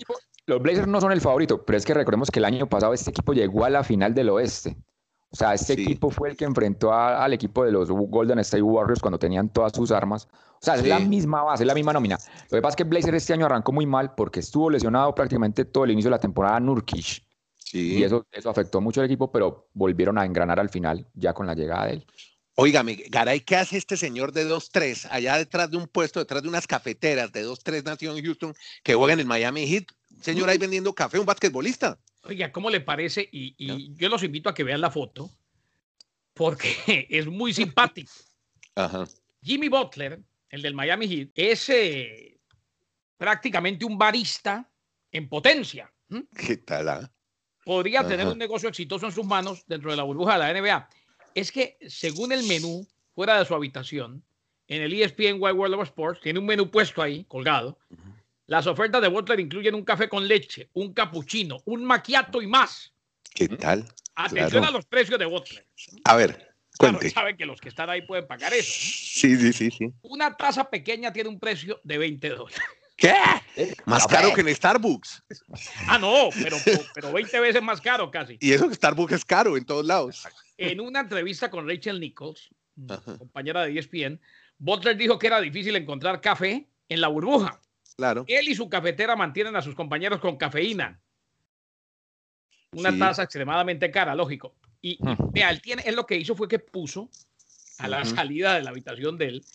los 0.47 0.61
Blazers 0.61 0.87
no 0.87 0.99
son 0.99 1.11
el 1.11 1.21
favorito, 1.21 1.63
pero 1.63 1.77
es 1.77 1.85
que 1.85 1.93
recordemos 1.93 2.31
que 2.31 2.39
el 2.39 2.45
año 2.45 2.67
pasado 2.67 2.93
este 2.93 3.11
equipo 3.11 3.33
llegó 3.33 3.65
a 3.65 3.69
la 3.69 3.83
final 3.83 4.15
del 4.15 4.29
oeste. 4.29 4.75
O 5.31 5.35
sea, 5.35 5.53
este 5.53 5.73
equipo 5.73 6.09
fue 6.09 6.29
el 6.29 6.35
que 6.35 6.45
enfrentó 6.45 6.91
al 6.91 7.31
equipo 7.33 7.63
de 7.63 7.71
los 7.71 7.91
Golden 7.91 8.39
State 8.39 8.63
Warriors 8.63 8.99
cuando 8.99 9.19
tenían 9.19 9.49
todas 9.49 9.73
sus 9.73 9.91
armas. 9.91 10.27
O 10.53 10.65
sea, 10.65 10.75
es 10.75 10.87
la 10.87 10.97
misma 10.97 11.43
base, 11.43 11.63
es 11.63 11.67
la 11.67 11.75
misma 11.75 11.93
nómina. 11.93 12.17
Lo 12.49 12.57
que 12.57 12.61
pasa 12.63 12.71
es 12.71 12.75
que 12.77 12.83
Blazers 12.85 13.17
este 13.17 13.33
año 13.33 13.45
arrancó 13.45 13.71
muy 13.71 13.85
mal 13.85 14.15
porque 14.15 14.39
estuvo 14.39 14.71
lesionado 14.71 15.13
prácticamente 15.13 15.65
todo 15.65 15.83
el 15.83 15.91
inicio 15.91 16.09
de 16.09 16.15
la 16.15 16.19
temporada 16.19 16.59
Nurkic. 16.59 17.23
Sí. 17.57 17.99
Y 17.99 18.03
eso, 18.03 18.25
eso 18.31 18.49
afectó 18.49 18.81
mucho 18.81 19.01
al 19.01 19.05
equipo, 19.05 19.31
pero 19.31 19.69
volvieron 19.73 20.17
a 20.17 20.25
engranar 20.25 20.59
al 20.59 20.69
final 20.69 21.05
ya 21.13 21.33
con 21.33 21.45
la 21.45 21.53
llegada 21.53 21.85
de 21.85 21.93
él. 21.93 22.05
Óigame, 22.61 23.05
Garay, 23.07 23.39
¿qué 23.39 23.55
hace 23.55 23.77
este 23.77 23.95
señor 23.95 24.33
de 24.33 24.45
2-3 24.45 25.07
allá 25.11 25.37
detrás 25.37 25.71
de 25.71 25.77
un 25.77 25.87
puesto, 25.87 26.19
detrás 26.19 26.43
de 26.43 26.49
unas 26.49 26.67
cafeteras 26.67 27.31
de 27.31 27.47
2-3 27.47 27.85
nació 27.85 28.13
en 28.13 28.21
Houston 28.21 28.53
que 28.83 28.95
juega 28.95 29.13
en 29.13 29.21
el 29.21 29.25
Miami 29.25 29.65
Heat? 29.65 29.85
Señor 30.19 30.49
ahí 30.49 30.57
vendiendo 30.57 30.93
café, 30.93 31.17
un 31.19 31.25
basquetbolista. 31.25 31.97
Oiga, 32.23 32.51
¿cómo 32.51 32.69
le 32.69 32.81
parece? 32.81 33.29
Y, 33.31 33.95
yo 33.95 34.09
los 34.09 34.23
invito 34.23 34.49
a 34.49 34.53
que 34.53 34.65
vean 34.65 34.81
la 34.81 34.91
foto 34.91 35.31
porque 36.33 36.75
es 37.09 37.27
muy 37.27 37.53
simpático. 37.53 38.11
Jimmy 39.41 39.69
Butler, 39.69 40.21
el 40.49 40.61
del 40.61 40.73
Miami 40.73 41.07
Heat, 41.07 41.29
es 41.35 41.69
eh, 41.69 42.41
prácticamente 43.15 43.85
un 43.85 43.97
barista 43.97 44.69
en 45.13 45.29
potencia. 45.29 45.89
¿Qué 46.35 46.57
tal? 46.57 46.89
Ah? 46.89 47.11
Podría 47.63 48.05
tener 48.05 48.27
un 48.27 48.37
negocio 48.37 48.67
exitoso 48.67 49.05
en 49.05 49.13
sus 49.13 49.25
manos 49.25 49.63
dentro 49.65 49.91
de 49.91 49.95
la 49.95 50.03
burbuja 50.03 50.33
de 50.33 50.39
la 50.39 50.61
NBA 50.61 50.89
es 51.35 51.51
que 51.51 51.77
según 51.87 52.31
el 52.31 52.43
menú 52.43 52.87
fuera 53.13 53.39
de 53.39 53.45
su 53.45 53.55
habitación, 53.55 54.23
en 54.67 54.83
el 54.83 54.93
ESPN 54.93 55.41
Wide 55.41 55.53
World 55.53 55.75
of 55.75 55.83
Sports, 55.83 56.21
tiene 56.21 56.39
un 56.39 56.45
menú 56.45 56.69
puesto 56.69 57.01
ahí, 57.01 57.25
colgado. 57.25 57.77
Las 58.45 58.67
ofertas 58.67 59.01
de 59.01 59.07
Butler 59.07 59.39
incluyen 59.39 59.75
un 59.75 59.83
café 59.83 60.07
con 60.07 60.27
leche, 60.27 60.69
un 60.73 60.93
cappuccino, 60.93 61.61
un 61.65 61.83
macchiato 61.83 62.41
y 62.41 62.47
más. 62.47 62.93
¿Qué 63.33 63.47
tal? 63.47 63.85
Atención 64.15 64.65
a 64.65 64.71
los 64.71 64.85
precios 64.85 65.19
de 65.19 65.25
Butler. 65.25 65.65
A 66.03 66.15
ver, 66.15 66.55
cuente. 66.77 67.09
saben 67.09 67.37
que 67.37 67.45
los 67.45 67.59
que 67.61 67.69
están 67.69 67.89
ahí 67.89 68.01
pueden 68.03 68.27
pagar 68.27 68.53
eso. 68.53 68.71
Sí, 68.71 69.35
sí, 69.37 69.53
sí, 69.53 69.71
sí. 69.71 69.93
Una 70.01 70.35
taza 70.35 70.69
pequeña 70.69 71.11
tiene 71.13 71.29
un 71.29 71.39
precio 71.39 71.79
de 71.83 71.97
20 71.97 72.29
dólares. 72.29 72.59
¿Qué? 72.95 73.15
Eh, 73.55 73.73
más 73.85 74.05
caro 74.07 74.33
que 74.33 74.41
en 74.41 74.53
Starbucks. 74.53 75.23
Ah, 75.87 75.97
no, 75.97 76.29
pero, 76.43 76.57
pero 76.93 77.13
20 77.13 77.39
veces 77.39 77.61
más 77.61 77.79
caro 77.79 78.11
casi. 78.11 78.37
Y 78.41 78.51
eso 78.51 78.67
que 78.67 78.75
Starbucks 78.75 79.13
es 79.13 79.25
caro 79.25 79.55
en 79.55 79.65
todos 79.65 79.85
lados. 79.85 80.27
En 80.59 80.81
una 80.81 81.01
entrevista 81.01 81.49
con 81.49 81.67
Rachel 81.67 81.99
Nichols, 81.99 82.49
compañera 83.17 83.63
de 83.63 83.77
ESPN, 83.77 84.19
Butler 84.57 84.97
dijo 84.97 85.17
que 85.17 85.27
era 85.27 85.39
difícil 85.39 85.75
encontrar 85.75 86.19
café 86.19 86.67
en 86.89 87.01
la 87.01 87.07
burbuja. 87.07 87.61
Claro. 87.95 88.25
Él 88.27 88.49
y 88.49 88.55
su 88.55 88.69
cafetera 88.69 89.15
mantienen 89.15 89.55
a 89.55 89.61
sus 89.61 89.75
compañeros 89.75 90.19
con 90.19 90.37
cafeína. 90.37 90.99
Una 92.71 92.97
taza 92.97 93.23
extremadamente 93.23 93.89
cara, 93.89 94.13
lógico. 94.15 94.55
Y, 94.81 94.99
él, 95.33 95.61
tiene, 95.61 95.83
él 95.85 95.95
lo 95.95 96.05
que 96.05 96.17
hizo 96.17 96.35
fue 96.35 96.47
que 96.47 96.59
puso 96.59 97.09
a 97.79 97.87
la 97.87 98.05
salida 98.05 98.55
de 98.55 98.63
la 98.63 98.69
habitación 98.69 99.17
de 99.17 99.25
él 99.27 99.45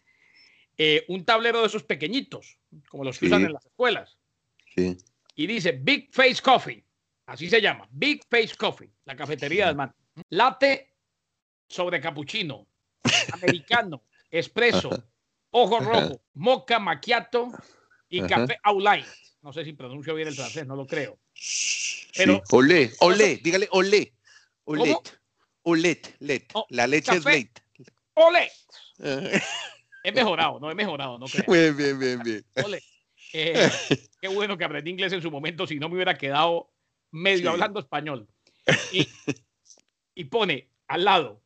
eh, 0.77 1.05
un 1.09 1.25
tablero 1.25 1.61
de 1.61 1.67
esos 1.67 1.85
pequeñitos, 1.85 2.59
como 2.89 3.05
los 3.05 3.19
que 3.19 3.27
usan 3.27 3.45
en 3.45 3.53
las 3.53 3.65
escuelas. 3.65 4.19
Sí. 4.75 4.97
Y 5.37 5.47
dice 5.47 5.73
Big 5.73 6.13
Face 6.13 6.43
Coffee, 6.43 6.85
así 7.27 7.49
se 7.49 7.61
llama, 7.61 7.87
Big 7.93 8.23
Face 8.29 8.57
Coffee, 8.57 8.91
la 9.05 9.15
cafetería 9.15 9.67
del 9.67 9.77
man. 9.77 9.95
Latte 10.31 10.94
sobre 11.69 12.01
cappuccino, 12.01 12.67
americano, 13.33 14.05
espresso, 14.31 14.91
ojo 15.51 15.81
rojo, 15.81 16.21
mocha 16.35 16.79
macchiato 16.79 17.51
y 18.09 18.23
café 18.23 18.59
Aulay. 18.63 19.05
No 19.43 19.53
sé 19.53 19.65
si 19.65 19.75
pronuncio 19.75 20.15
bien 20.15 20.29
el 20.29 20.35
francés, 20.35 20.67
no 20.67 20.75
lo 20.75 20.87
creo. 20.87 21.19
Pero, 22.17 22.43
olé, 22.51 22.93
olé, 23.01 23.37
dígale 23.37 23.69
olé. 23.73 24.15
Olet. 24.65 25.21
Olet, 25.63 26.17
let. 26.21 26.45
Oh, 26.55 26.67
la 26.71 26.87
leche 26.87 27.17
es 27.17 27.25
late. 27.25 27.53
Olet. 28.15 28.53
He 30.03 30.13
mejorado, 30.13 30.61
no 30.61 30.71
he 30.71 30.75
mejorado, 30.75 31.19
no 31.19 31.27
creo. 31.27 31.45
Bien, 31.49 31.77
bien, 31.77 31.99
bien, 31.99 32.23
bien. 32.23 32.45
Eh, 33.33 33.71
qué 34.21 34.29
bueno 34.29 34.57
que 34.57 34.65
aprendí 34.65 34.91
inglés 34.91 35.13
en 35.13 35.23
su 35.23 35.31
momento, 35.31 35.67
si 35.67 35.79
no 35.79 35.89
me 35.89 35.97
hubiera 35.97 36.17
quedado 36.17 36.71
medio 37.11 37.51
hablando 37.51 37.81
español. 37.81 38.29
Y, 38.93 39.09
y, 40.15 40.25
pone 40.25 40.71
al 40.87 41.05
lado, 41.05 41.43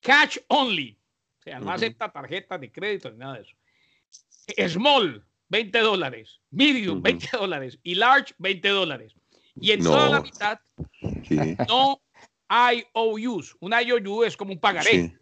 cash 0.00 0.38
only. 0.48 0.98
O 1.38 1.42
sea, 1.42 1.60
no 1.60 1.70
acepta 1.70 2.10
tarjetas 2.10 2.60
de 2.60 2.70
crédito 2.70 3.10
ni 3.10 3.18
nada 3.18 3.34
de 3.34 3.42
eso. 3.42 3.56
Small, 4.68 5.24
20 5.48 5.78
dólares. 5.78 6.40
Medium, 6.50 7.02
20 7.02 7.28
dólares. 7.32 7.78
Y 7.82 7.94
large, 7.94 8.34
20 8.38 8.68
dólares. 8.68 9.14
Y 9.60 9.72
en 9.72 9.82
toda 9.82 10.08
la 10.08 10.20
mitad, 10.20 10.58
no 11.68 12.00
IOUs. 12.50 13.56
Un 13.60 13.72
IOU 13.72 14.24
es 14.24 14.36
como 14.36 14.52
un 14.52 14.60
pagaré. 14.60 15.16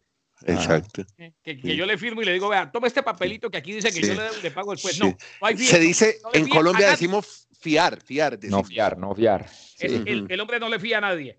Exacto. 0.46 1.04
Que, 1.42 1.76
yo 1.76 1.84
le 1.84 1.98
firmo 1.98 2.22
y 2.22 2.24
le 2.24 2.32
digo, 2.32 2.48
vea, 2.48 2.70
toma 2.70 2.86
este 2.86 3.02
papelito 3.02 3.50
que 3.50 3.58
aquí 3.58 3.72
dice 3.72 3.92
que 3.92 4.00
yo 4.00 4.14
le, 4.42 4.50
pago 4.50 4.72
después. 4.72 5.00
No, 5.00 5.16
Se 5.56 5.78
dice, 5.78 6.18
en 6.32 6.48
Colombia 6.48 6.90
decimos 6.90 7.48
fiar, 7.58 8.00
fiar. 8.00 8.38
No 8.44 8.62
fiar, 8.62 8.98
no 8.98 9.14
fiar. 9.14 9.46
El, 9.80 10.40
hombre 10.40 10.60
no 10.60 10.68
le 10.68 10.78
fía 10.78 10.98
a 10.98 11.00
nadie. 11.00 11.38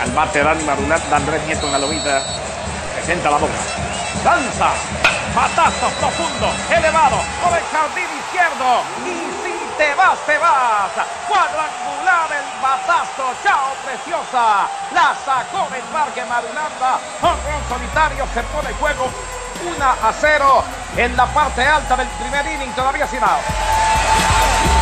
Al 0.00 0.10
bate 0.12 0.42
Dan 0.42 0.64
Marunat, 0.64 1.02
Dan 1.10 1.24
Nieto 1.46 1.66
en 1.66 1.72
la 1.72 1.78
lomita. 1.78 2.22
Presenta 2.94 3.30
la 3.30 3.36
boca. 3.36 3.52
Lanza. 4.24 4.72
Patazo 5.34 5.88
profundo, 6.00 6.48
elevado, 6.74 7.18
por 7.42 7.52
el 7.56 7.64
jardín 7.70 8.08
izquierdo. 8.18 8.82
Y 9.04 9.28
si 9.44 9.52
te 9.76 9.94
vas, 9.94 10.18
te 10.26 10.38
vas. 10.38 10.90
Cuadrangular 11.28 12.32
el 12.32 12.62
batazo. 12.62 13.34
Chao, 13.44 13.76
preciosa. 13.84 14.66
La 14.94 15.14
sacó 15.24 15.68
del 15.70 15.82
parque 15.92 16.24
Marulanda. 16.24 16.98
Honrón 17.20 17.62
solitario 17.68 18.26
se 18.32 18.42
pone 18.44 18.72
juego 18.80 19.10
1 19.62 19.84
a 19.84 20.12
0 20.18 20.64
en 20.96 21.16
la 21.16 21.26
parte 21.26 21.62
alta 21.62 21.96
del 21.96 22.08
primer 22.08 22.46
inning. 22.46 22.72
Todavía 22.72 23.06
sin 23.06 23.22
out. 23.22 24.79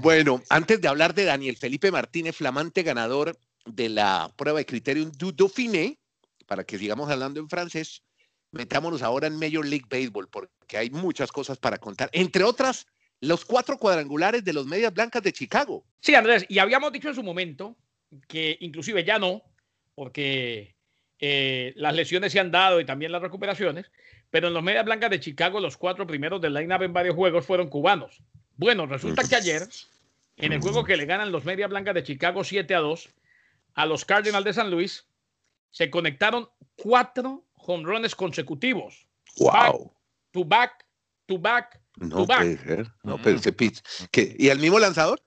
Bueno, 0.00 0.40
antes 0.48 0.80
de 0.80 0.86
hablar 0.86 1.12
de 1.12 1.24
Daniel 1.24 1.56
Felipe 1.56 1.90
Martínez, 1.90 2.36
flamante 2.36 2.84
ganador 2.84 3.36
de 3.66 3.88
la 3.88 4.32
prueba 4.36 4.60
de 4.60 4.64
criterio 4.64 5.10
du 5.10 5.32
Dauphiné, 5.32 5.98
para 6.46 6.62
que 6.62 6.78
sigamos 6.78 7.10
hablando 7.10 7.40
en 7.40 7.48
francés, 7.48 8.04
metámonos 8.52 9.02
ahora 9.02 9.26
en 9.26 9.36
Major 9.40 9.66
League 9.66 9.86
Baseball, 9.90 10.28
porque 10.28 10.78
hay 10.78 10.90
muchas 10.90 11.32
cosas 11.32 11.58
para 11.58 11.78
contar. 11.78 12.10
Entre 12.12 12.44
otras, 12.44 12.86
los 13.20 13.44
cuatro 13.44 13.76
cuadrangulares 13.76 14.44
de 14.44 14.52
los 14.52 14.66
Medias 14.66 14.94
Blancas 14.94 15.20
de 15.20 15.32
Chicago. 15.32 15.84
Sí, 15.98 16.14
Andrés, 16.14 16.46
y 16.48 16.60
habíamos 16.60 16.92
dicho 16.92 17.08
en 17.08 17.16
su 17.16 17.24
momento 17.24 17.76
que 18.28 18.56
inclusive 18.60 19.02
ya 19.02 19.18
no, 19.18 19.42
porque 19.96 20.76
eh, 21.18 21.72
las 21.74 21.92
lesiones 21.92 22.30
se 22.30 22.38
han 22.38 22.52
dado 22.52 22.78
y 22.78 22.86
también 22.86 23.10
las 23.10 23.20
recuperaciones, 23.20 23.90
pero 24.30 24.46
en 24.46 24.54
los 24.54 24.62
Medias 24.62 24.84
Blancas 24.84 25.10
de 25.10 25.18
Chicago 25.18 25.58
los 25.58 25.76
cuatro 25.76 26.06
primeros 26.06 26.40
del 26.40 26.54
line-up 26.54 26.84
en 26.84 26.92
varios 26.92 27.16
juegos 27.16 27.44
fueron 27.44 27.68
cubanos. 27.68 28.22
Bueno, 28.58 28.86
resulta 28.86 29.22
que 29.26 29.36
ayer, 29.36 29.66
en 30.36 30.52
el 30.52 30.60
juego 30.60 30.84
que 30.84 30.96
le 30.96 31.06
ganan 31.06 31.32
los 31.32 31.44
Medias 31.44 31.70
Blancas 31.70 31.94
de 31.94 32.02
Chicago 32.02 32.44
7 32.44 32.74
a 32.74 32.80
2 32.80 33.08
a 33.74 33.86
los 33.86 34.04
Cardinals 34.04 34.44
de 34.44 34.52
San 34.52 34.70
Luis, 34.70 35.06
se 35.70 35.88
conectaron 35.88 36.48
cuatro 36.76 37.44
jonrones 37.54 38.14
consecutivos. 38.14 39.06
Wow. 39.38 39.92
To 40.32 40.44
back, 40.44 40.84
to 41.26 41.38
back, 41.38 41.80
no 42.00 42.26
Puede 42.26 42.84
No, 43.02 43.18
pero 43.22 43.36
ese 43.36 43.52
pitch. 43.52 43.80
¿Y 44.38 44.50
al 44.50 44.58
mismo 44.58 44.78
lanzador? 44.78 45.20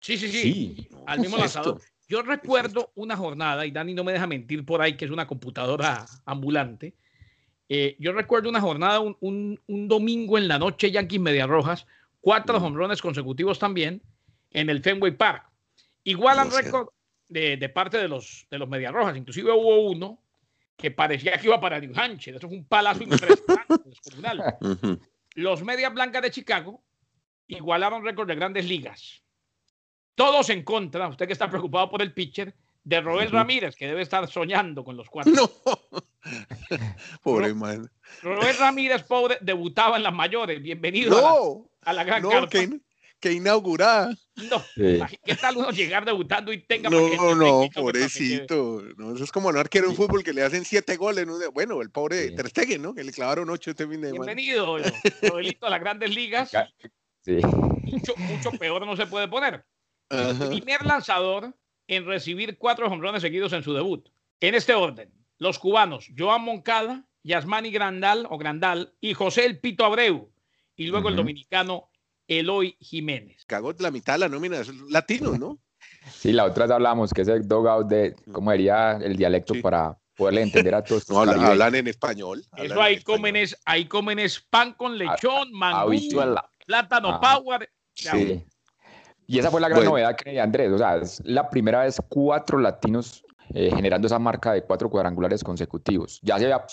Sí, 0.00 0.16
sí, 0.16 0.28
sí. 0.28 0.88
al 1.06 1.20
mismo 1.20 1.36
lanzador. 1.36 1.80
Yo 2.08 2.22
recuerdo 2.22 2.92
una 2.94 3.16
jornada, 3.16 3.66
y 3.66 3.70
Dani 3.70 3.92
no 3.92 4.04
me 4.04 4.12
deja 4.12 4.26
mentir 4.26 4.64
por 4.64 4.80
ahí, 4.80 4.96
que 4.96 5.04
es 5.04 5.10
una 5.10 5.26
computadora 5.26 6.06
ambulante. 6.24 6.94
Eh, 7.68 7.96
yo 7.98 8.12
recuerdo 8.12 8.48
una 8.48 8.60
jornada, 8.60 9.00
un, 9.00 9.60
domingo 9.66 10.38
en 10.38 10.48
la 10.48 10.58
noche, 10.58 10.90
Yankees 10.90 11.20
Media 11.20 11.46
Rojas, 11.46 11.86
cuatro 12.20 12.58
hombrones 12.58 13.00
consecutivos 13.00 13.58
también 13.58 14.02
en 14.50 14.70
el 14.70 14.82
Fenway 14.82 15.16
Park. 15.16 15.50
Igualan 16.04 16.50
récord 16.50 16.88
de, 17.28 17.68
parte 17.68 17.98
de 17.98 18.08
los, 18.08 18.46
de 18.50 18.58
los 18.58 18.68
Media 18.68 18.90
Rojas. 18.90 19.16
Inclusive 19.16 19.52
hubo 19.52 19.90
uno 19.90 20.22
que 20.76 20.90
parecía 20.90 21.36
que 21.38 21.46
iba 21.46 21.60
para 21.60 21.80
New 21.80 21.92
Hampshire. 21.94 22.36
Eso 22.36 22.48
fue 22.48 22.58
un 22.58 22.66
palazo 22.66 23.02
impresionante, 23.02 23.90
Los 25.34 25.62
Medias 25.62 25.92
Blancas 25.92 26.22
de 26.22 26.30
Chicago 26.30 26.82
igualaron 27.46 28.04
récord 28.04 28.28
de 28.28 28.34
grandes 28.34 28.66
ligas. 28.66 29.22
Todos 30.14 30.50
en 30.50 30.64
contra, 30.64 31.08
usted 31.08 31.26
que 31.26 31.32
está 31.32 31.48
preocupado 31.48 31.90
por 31.90 32.02
el 32.02 32.12
pitcher, 32.12 32.54
de 32.88 33.02
Roel 33.02 33.30
Ramírez, 33.30 33.76
que 33.76 33.86
debe 33.86 34.00
estar 34.00 34.26
soñando 34.30 34.82
con 34.82 34.96
los 34.96 35.10
cuatro. 35.10 35.30
No. 35.34 35.50
pobre 37.22 37.52
man. 37.52 37.90
Roel 38.22 38.56
Ramírez, 38.56 39.02
pobre, 39.02 39.36
debutaba 39.42 39.98
en 39.98 40.04
las 40.04 40.14
mayores. 40.14 40.62
Bienvenido 40.62 41.68
a, 41.82 41.92
la, 41.92 42.04
gran 42.04 42.22
no, 42.22 42.48
Que, 42.48 42.80
que 43.20 43.32
inaugurada. 43.32 44.16
No, 44.36 44.64
¿qué 44.74 45.36
tal 45.38 45.58
uno 45.58 45.70
llegar 45.70 46.06
debutando 46.06 46.50
y 46.50 46.62
tenga 46.62 46.88
No, 46.88 47.14
no, 47.14 47.34
no, 47.34 47.68
pobrecito. 47.74 48.82
No, 48.96 49.14
eso 49.14 49.24
es 49.24 49.32
como 49.32 49.52
no 49.52 49.60
arquero 49.60 49.90
en 49.90 49.94
fútbol 49.94 50.24
que 50.24 50.32
le 50.32 50.42
hacen 50.42 50.64
siete 50.64 50.96
goles. 50.96 51.26
Bueno, 51.52 51.82
el 51.82 51.90
pobre 51.90 52.30
Ter 52.30 52.48
Stegen, 52.48 52.80
¿no? 52.80 52.94
Que 52.94 53.04
le 53.04 53.12
clavaron 53.12 53.50
ocho 53.50 53.70
este 53.70 53.86
fin 53.86 54.00
de 54.00 54.12
semana. 54.12 54.32
Bienvenido, 54.32 54.78
Roelito, 55.30 55.66
a 55.66 55.70
las 55.70 55.80
grandes 55.80 56.14
ligas. 56.14 56.52
Sí. 57.22 57.36
Mucho, 57.82 58.14
mucho 58.16 58.50
peor 58.52 58.86
no 58.86 58.96
se 58.96 59.06
puede 59.06 59.28
poner. 59.28 59.62
El 60.08 60.48
primer 60.48 60.86
lanzador 60.86 61.54
en 61.88 62.06
recibir 62.06 62.58
cuatro 62.58 62.86
hombrones 62.86 63.22
seguidos 63.22 63.52
en 63.52 63.62
su 63.62 63.74
debut. 63.74 64.08
En 64.40 64.54
este 64.54 64.74
orden, 64.74 65.10
los 65.38 65.58
cubanos 65.58 66.08
Joan 66.16 66.42
Moncada, 66.42 67.06
Yasmani 67.24 67.70
Grandal 67.70 68.26
o 68.30 68.38
Grandal 68.38 68.94
y 69.00 69.14
José 69.14 69.46
El 69.46 69.58
Pito 69.58 69.84
Abreu. 69.84 70.30
Y 70.76 70.86
luego 70.86 71.08
el 71.08 71.16
dominicano 71.16 71.90
Eloy 72.28 72.76
Jiménez. 72.78 73.44
Cagó 73.46 73.72
la 73.78 73.90
mitad 73.90 74.12
de 74.12 74.20
la 74.20 74.28
nómina 74.28 74.58
de 74.58 74.66
latinos, 74.90 75.38
¿no? 75.38 75.58
Sí, 76.12 76.32
la 76.32 76.44
otra 76.44 76.72
hablamos, 76.72 77.12
que 77.12 77.22
es 77.22 77.28
el 77.28 77.48
dogout 77.48 77.88
de, 77.88 78.14
¿cómo 78.32 78.50
sería 78.50 78.92
el 78.92 79.16
dialecto 79.16 79.54
para 79.60 79.98
poderle 80.16 80.42
entender 80.42 80.74
a 80.74 80.84
todos? 80.84 81.08
No, 81.10 81.20
hablan, 81.20 81.74
en 81.74 81.88
español. 81.88 82.44
Eso 82.56 82.80
ahí 82.80 83.02
comen, 83.02 83.36
es, 83.36 83.56
ahí 83.64 83.86
comen 83.86 84.18
es 84.18 84.40
pan 84.40 84.74
con 84.74 84.96
lechón, 84.98 85.52
mangú, 85.52 85.98
plátano 86.66 87.08
ah, 87.10 87.20
power. 87.20 87.70
Sí. 87.94 88.44
Y 89.28 89.38
esa 89.38 89.50
fue 89.50 89.60
la 89.60 89.68
gran 89.68 89.84
novedad 89.84 90.16
que 90.16 90.40
Andrés, 90.40 90.72
o 90.72 90.78
sea, 90.78 90.96
es 90.96 91.20
la 91.22 91.50
primera 91.50 91.82
vez 91.82 92.00
cuatro 92.08 92.58
latinos 92.58 93.24
eh, 93.54 93.70
generando 93.74 94.06
esa 94.06 94.18
marca 94.18 94.52
de 94.52 94.62
cuatro 94.62 94.88
cuadrangulares 94.88 95.44
consecutivos. 95.44 96.18
Ya 96.22 96.38
se 96.38 96.50
había 96.50 96.66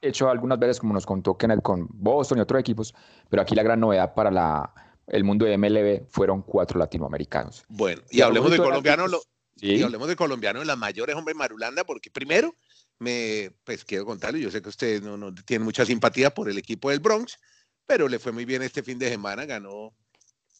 hecho 0.00 0.30
algunas 0.30 0.58
veces, 0.58 0.80
como 0.80 0.94
nos 0.94 1.04
contó 1.04 1.36
Kenneth, 1.36 1.60
con 1.60 1.86
Boston 1.90 2.38
y 2.38 2.40
otros 2.40 2.60
equipos, 2.60 2.94
pero 3.28 3.42
aquí 3.42 3.54
la 3.54 3.62
gran 3.62 3.78
novedad 3.80 4.14
para 4.14 4.30
la, 4.30 4.72
el 5.06 5.22
mundo 5.22 5.44
de 5.44 5.58
MLB 5.58 6.06
fueron 6.08 6.40
cuatro 6.40 6.78
latinoamericanos. 6.78 7.64
Bueno, 7.68 8.00
y, 8.10 8.22
hablemos 8.22 8.50
de 8.50 8.56
colombianos, 8.56 9.28
y 9.56 9.82
hablemos 9.82 10.08
de 10.08 10.16
colombianos, 10.16 10.66
las 10.66 10.78
mayores, 10.78 11.14
hombre, 11.14 11.34
Marulanda, 11.34 11.84
porque 11.84 12.10
primero, 12.10 12.54
me, 13.00 13.50
pues 13.64 13.84
quiero 13.84 14.06
contarle, 14.06 14.40
yo 14.40 14.50
sé 14.50 14.62
que 14.62 14.70
usted 14.70 15.02
no, 15.02 15.18
no 15.18 15.34
tiene 15.34 15.62
mucha 15.62 15.84
simpatía 15.84 16.32
por 16.32 16.48
el 16.48 16.56
equipo 16.56 16.88
del 16.88 17.00
Bronx, 17.00 17.38
pero 17.86 18.08
le 18.08 18.18
fue 18.18 18.32
muy 18.32 18.46
bien 18.46 18.62
este 18.62 18.82
fin 18.82 18.98
de 18.98 19.10
semana, 19.10 19.44
ganó 19.44 19.94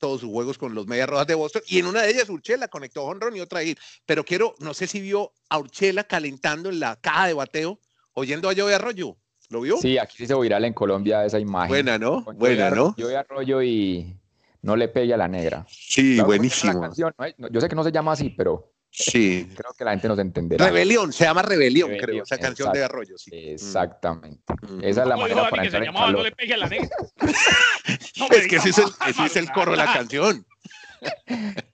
todos 0.02 0.21
sus 0.21 0.30
juegos 0.30 0.59
con 0.59 0.75
los 0.75 0.88
Medias 0.88 1.09
Rojas 1.09 1.28
de 1.28 1.37
Boston 1.37 1.62
y 1.68 1.78
en 1.78 1.87
una 1.87 2.02
de 2.02 2.11
ellas 2.11 2.28
Urchela 2.28 2.66
conectó 2.66 3.04
honrón 3.04 3.37
y 3.37 3.40
otra 3.40 3.61
ahí. 3.61 3.76
Pero 4.04 4.25
quiero, 4.25 4.56
no 4.59 4.75
sé 4.75 4.88
si 4.88 5.00
vio 5.00 5.32
a 5.49 5.59
Urchela 5.61 6.02
calentando 6.02 6.71
en 6.71 6.80
la 6.80 6.97
caja 6.97 7.28
de 7.28 7.35
bateo 7.35 7.78
oyendo 8.14 8.50
a 8.50 8.52
Joey 8.54 8.75
Arroyo. 8.75 9.16
¿Lo 9.49 9.61
vio? 9.61 9.76
Sí, 9.76 9.99
aquí 9.99 10.16
se 10.16 10.25
hizo 10.25 10.40
viral 10.40 10.64
en 10.64 10.73
Colombia 10.73 11.25
esa 11.25 11.38
imagen. 11.38 11.68
Buena, 11.68 11.99
¿no? 11.99 12.23
Buena, 12.23 12.71
¿no? 12.71 12.97
Joey 12.99 13.14
Arroyo 13.14 13.62
y 13.62 14.16
no 14.62 14.75
le 14.75 14.88
pegue 14.88 15.14
a 15.14 15.16
la 15.16 15.28
negra. 15.28 15.64
Sí, 15.68 16.21
buenísimo. 16.21 16.92
Yo 16.97 17.61
sé 17.61 17.68
que 17.68 17.76
no 17.76 17.85
se 17.85 17.92
llama 17.92 18.11
así, 18.11 18.30
pero 18.30 18.72
Sí. 18.94 19.49
Creo 19.56 19.72
que 19.72 19.84
la 19.84 19.92
gente 19.92 20.06
nos 20.06 20.18
entenderá. 20.18 20.66
Rebelión, 20.66 21.14
se 21.14 21.25
llama 21.25 21.40
Rebelión, 21.40 21.90
creo, 21.99 22.22
esa 22.22 22.37
canción 22.37 22.70
de 22.72 22.84
Arroyo. 22.84 23.16
Sí. 23.16 23.30
Exactamente. 23.32 24.42
Esa 24.82 25.02
es 25.02 25.08
la 25.08 25.16
manera 25.16 25.49
para 25.49 25.64
entrar 25.64 25.82
en 25.82 25.92
calor. 25.92 26.12
No 26.12 26.22
le 26.22 26.32
pegue 26.32 26.54
a 26.54 26.56
la 26.58 26.68
negra. 26.68 26.90
es 28.30 28.49
que 28.49 28.56
ese 28.56 28.68
es, 28.68 28.78
el, 28.78 28.88
ese 29.08 29.25
es 29.25 29.37
el 29.37 29.50
coro 29.50 29.72
de 29.72 29.78
la 29.78 29.92
canción. 29.92 30.46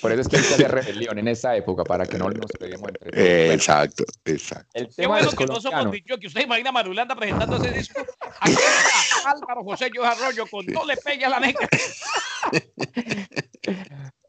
Por 0.00 0.10
eso 0.10 0.22
es 0.22 0.28
que 0.28 0.38
hay 0.38 0.42
que 0.42 0.54
hacer 0.54 0.70
rebelión 0.70 1.18
en 1.18 1.28
esa 1.28 1.54
época 1.54 1.84
para 1.84 2.06
que 2.06 2.18
no 2.18 2.30
nos 2.30 2.50
peguemos 2.52 2.88
entre 2.88 3.10
todos. 3.10 3.24
Eh, 3.24 3.52
exacto, 3.52 4.04
exacto. 4.24 4.70
El 4.72 4.86
tema 4.86 5.18
Qué 5.18 5.24
bueno 5.24 5.36
que 5.36 5.46
no 5.46 5.60
somos 5.60 5.92
dicho 5.92 6.18
que 6.18 6.28
usted 6.28 6.42
imagina 6.42 6.70
a 6.70 6.72
Marulanda 6.72 7.14
presentando 7.14 7.58
ese 7.58 7.72
disco. 7.72 8.04
Aquí 8.40 8.52
está 8.52 9.30
Álvaro 9.30 9.64
José 9.64 9.90
Yo 9.94 10.04
Arroyo 10.04 10.46
con 10.46 10.64
No 10.66 10.84
le 10.86 10.96
pegue 10.96 11.26
a 11.26 11.28
la 11.28 11.40
negra. 11.40 11.68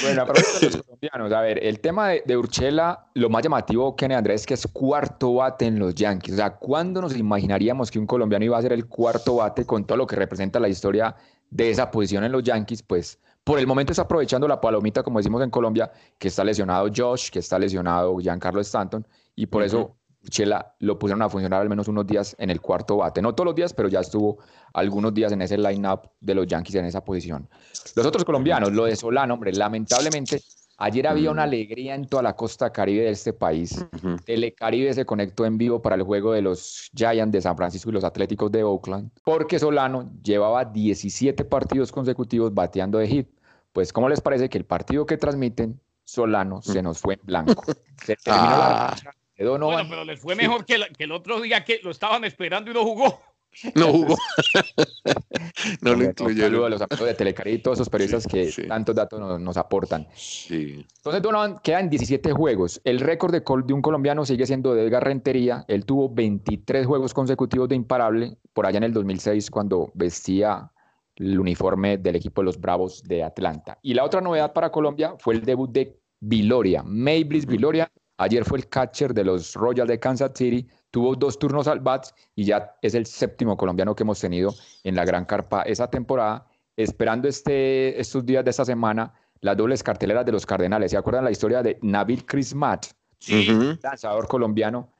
Bueno, 0.00 0.22
a 0.22 0.26
los 0.26 0.76
colombianos, 0.86 1.32
a 1.32 1.40
ver, 1.40 1.62
el 1.64 1.80
tema 1.80 2.08
de, 2.08 2.22
de, 2.24 2.36
Urchela, 2.36 3.06
lo 3.14 3.28
más 3.28 3.42
llamativo, 3.42 3.94
Kenny 3.94 4.14
Andrés, 4.14 4.42
es 4.42 4.46
que 4.46 4.54
es 4.54 4.66
cuarto 4.66 5.34
bate 5.34 5.66
en 5.66 5.78
los 5.78 5.94
Yankees. 5.94 6.34
O 6.34 6.36
sea, 6.36 6.50
¿cuándo 6.56 7.00
nos 7.00 7.16
imaginaríamos 7.16 7.90
que 7.90 7.98
un 7.98 8.06
colombiano 8.06 8.44
iba 8.44 8.56
a 8.56 8.62
ser 8.62 8.72
el 8.72 8.86
cuarto 8.86 9.36
bate 9.36 9.66
con 9.66 9.84
todo 9.84 9.98
lo 9.98 10.06
que 10.06 10.16
representa 10.16 10.58
la 10.60 10.68
historia 10.68 11.14
de 11.50 11.70
esa 11.70 11.90
posición 11.90 12.24
en 12.24 12.32
los 12.32 12.42
Yankees? 12.42 12.82
Pues 12.82 13.18
por 13.44 13.58
el 13.58 13.66
momento 13.66 13.92
está 13.92 14.02
aprovechando 14.02 14.46
la 14.46 14.60
palomita, 14.60 15.02
como 15.02 15.18
decimos 15.18 15.42
en 15.42 15.50
Colombia, 15.50 15.90
que 16.18 16.28
está 16.28 16.44
lesionado 16.44 16.88
Josh, 16.94 17.30
que 17.30 17.40
está 17.40 17.58
lesionado 17.58 18.16
Giancarlo 18.18 18.60
Stanton, 18.60 19.06
y 19.34 19.46
por 19.46 19.62
eso 19.62 19.96
Chela 20.28 20.74
lo 20.80 20.98
pusieron 20.98 21.22
a 21.22 21.28
funcionar 21.28 21.62
al 21.62 21.68
menos 21.68 21.88
unos 21.88 22.06
días 22.06 22.36
en 22.38 22.50
el 22.50 22.60
cuarto 22.60 22.98
bate. 22.98 23.20
No 23.22 23.34
todos 23.34 23.46
los 23.46 23.54
días, 23.54 23.72
pero 23.72 23.88
ya 23.88 24.00
estuvo 24.00 24.38
algunos 24.72 25.12
días 25.12 25.32
en 25.32 25.42
ese 25.42 25.58
line-up 25.58 26.10
de 26.20 26.34
los 26.34 26.46
Yankees 26.46 26.76
en 26.76 26.84
esa 26.84 27.04
posición. 27.04 27.48
Los 27.96 28.06
otros 28.06 28.24
colombianos, 28.24 28.72
lo 28.72 28.84
de 28.84 28.96
Solano, 28.96 29.34
hombre, 29.34 29.52
lamentablemente 29.52 30.40
ayer 30.78 31.06
había 31.06 31.30
una 31.30 31.44
alegría 31.44 31.94
en 31.94 32.06
toda 32.06 32.22
la 32.22 32.34
costa 32.34 32.70
caribe 32.70 33.04
de 33.04 33.10
este 33.10 33.32
país. 33.32 33.84
Telecaribe 34.24 34.92
se 34.94 35.04
conectó 35.04 35.44
en 35.44 35.58
vivo 35.58 35.80
para 35.82 35.96
el 35.96 36.02
juego 36.02 36.32
de 36.32 36.42
los 36.42 36.90
Giants 36.94 37.32
de 37.32 37.40
San 37.40 37.56
Francisco 37.56 37.90
y 37.90 37.92
los 37.92 38.04
Atléticos 38.04 38.50
de 38.50 38.62
Oakland, 38.62 39.10
porque 39.24 39.58
Solano 39.58 40.10
llevaba 40.22 40.64
17 40.64 41.44
partidos 41.44 41.92
consecutivos 41.92 42.52
bateando 42.54 42.98
de 42.98 43.08
hit. 43.08 43.28
Pues, 43.72 43.92
¿cómo 43.92 44.08
les 44.08 44.20
parece 44.20 44.48
que 44.48 44.58
el 44.58 44.64
partido 44.64 45.06
que 45.06 45.16
transmiten 45.16 45.80
Solano 46.04 46.60
se 46.62 46.82
nos 46.82 46.98
fue 46.98 47.14
en 47.14 47.20
blanco? 47.24 47.62
Se 48.04 48.16
terminó 48.16 48.50
la 48.50 48.96
ah. 49.42 49.58
Bueno, 49.58 49.88
pero 49.88 50.04
les 50.04 50.20
fue 50.20 50.34
mejor 50.34 50.64
que, 50.64 50.80
el 50.98 51.12
otro 51.12 51.40
día 51.40 51.64
que 51.64 51.80
lo 51.82 51.90
estaban 51.90 52.24
esperando 52.24 52.70
y 52.70 52.74
no 52.74 52.84
jugó. 52.84 53.20
No 53.74 53.88
jugó. 53.88 54.16
no 55.82 55.94
lo 55.94 56.04
incluyeron. 56.04 56.64
a 56.64 56.68
los 56.70 56.80
amigos 56.80 57.06
de 57.06 57.12
Telecari 57.12 57.50
y 57.50 57.58
todos 57.58 57.76
esos 57.76 57.90
periodistas 57.90 58.26
que 58.26 58.50
tantos 58.66 58.94
datos 58.94 59.38
nos, 59.38 59.56
aportan. 59.58 60.08
Sí. 60.14 60.86
Entonces, 60.96 61.20
Donovan 61.20 61.58
quedan 61.62 61.90
17 61.90 62.32
juegos. 62.32 62.80
El 62.84 62.98
récord 62.98 63.30
de, 63.30 63.40
de, 63.40 63.74
un 63.74 63.82
colombiano 63.82 64.24
sigue 64.24 64.46
siendo 64.46 64.74
de 64.74 64.86
Edgar 64.86 65.04
Rentería. 65.04 65.66
Él 65.68 65.84
tuvo 65.84 66.08
23 66.08 66.86
juegos 66.86 67.12
consecutivos 67.12 67.68
de 67.68 67.74
imparable 67.74 68.38
por 68.54 68.64
allá 68.64 68.78
en 68.78 68.84
el 68.84 68.94
2006 68.94 69.50
cuando 69.50 69.92
vestía 69.92 70.72
el 71.16 71.38
uniforme 71.38 71.98
del 71.98 72.16
equipo 72.16 72.40
de 72.40 72.46
los 72.46 72.60
Bravos 72.60 73.02
de 73.02 73.22
Atlanta. 73.22 73.78
Y 73.82 73.94
la 73.94 74.04
otra 74.04 74.20
novedad 74.20 74.52
para 74.52 74.70
Colombia 74.70 75.14
fue 75.18 75.34
el 75.34 75.42
debut 75.42 75.70
de 75.70 75.98
Viloria, 76.20 76.82
Mayblis 76.84 77.46
Viloria, 77.46 77.90
Ayer 78.22 78.44
fue 78.44 78.58
el 78.58 78.68
catcher 78.68 79.12
de 79.12 79.24
los 79.24 79.54
Royals 79.54 79.88
de 79.88 79.98
Kansas 79.98 80.30
City, 80.32 80.64
tuvo 80.92 81.16
dos 81.16 81.40
turnos 81.40 81.66
al 81.66 81.80
bats 81.80 82.14
y 82.36 82.44
ya 82.44 82.76
es 82.80 82.94
el 82.94 83.04
séptimo 83.04 83.56
colombiano 83.56 83.96
que 83.96 84.04
hemos 84.04 84.20
tenido 84.20 84.54
en 84.84 84.94
la 84.94 85.04
Gran 85.04 85.24
Carpa 85.24 85.62
esa 85.62 85.90
temporada, 85.90 86.46
esperando 86.76 87.26
este, 87.26 88.00
estos 88.00 88.24
días 88.24 88.44
de 88.44 88.50
esta 88.50 88.64
semana 88.64 89.12
las 89.40 89.56
dobles 89.56 89.82
carteleras 89.82 90.24
de 90.24 90.30
los 90.30 90.46
Cardenales. 90.46 90.92
¿Se 90.92 90.96
acuerdan 90.96 91.24
la 91.24 91.32
historia 91.32 91.64
de 91.64 91.80
Nabil 91.82 92.24
Crismat, 92.24 92.86
sí. 93.18 93.48
lanzador 93.82 94.28
colombiano 94.28 94.92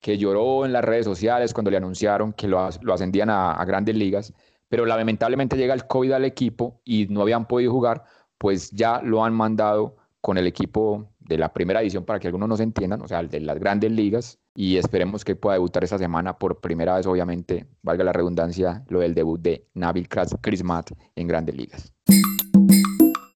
que 0.00 0.16
lloró 0.16 0.64
en 0.64 0.72
las 0.72 0.82
redes 0.82 1.04
sociales 1.04 1.52
cuando 1.52 1.70
le 1.70 1.76
anunciaron 1.76 2.32
que 2.32 2.48
lo, 2.48 2.60
ascendían 2.60 3.28
a, 3.28 3.52
a 3.52 3.64
grandes 3.66 3.94
ligas? 3.94 4.32
Pero 4.70 4.86
lamentablemente 4.86 5.58
llega 5.58 5.74
el 5.74 5.86
COVID 5.86 6.12
al 6.12 6.24
equipo 6.24 6.80
y 6.86 7.08
no 7.08 7.20
habían 7.20 7.46
podido 7.46 7.72
jugar, 7.72 8.04
pues 8.38 8.70
ya 8.70 9.02
lo 9.02 9.22
han 9.22 9.34
mandado 9.34 9.96
con 10.22 10.38
el 10.38 10.46
equipo 10.46 11.09
de 11.20 11.38
la 11.38 11.52
primera 11.52 11.80
edición 11.80 12.04
para 12.04 12.18
que 12.18 12.26
algunos 12.26 12.48
nos 12.48 12.60
entiendan, 12.60 13.02
o 13.02 13.08
sea, 13.08 13.22
de 13.22 13.40
las 13.40 13.58
grandes 13.58 13.92
ligas, 13.92 14.38
y 14.54 14.76
esperemos 14.78 15.24
que 15.24 15.36
pueda 15.36 15.54
debutar 15.54 15.84
esta 15.84 15.98
semana 15.98 16.38
por 16.38 16.60
primera 16.60 16.96
vez, 16.96 17.06
obviamente, 17.06 17.66
valga 17.82 18.04
la 18.04 18.12
redundancia, 18.12 18.84
lo 18.88 19.00
del 19.00 19.14
debut 19.14 19.40
de 19.40 19.66
Nabil 19.74 20.08
Crismat 20.08 20.90
en 21.14 21.28
grandes 21.28 21.54
ligas. 21.54 21.92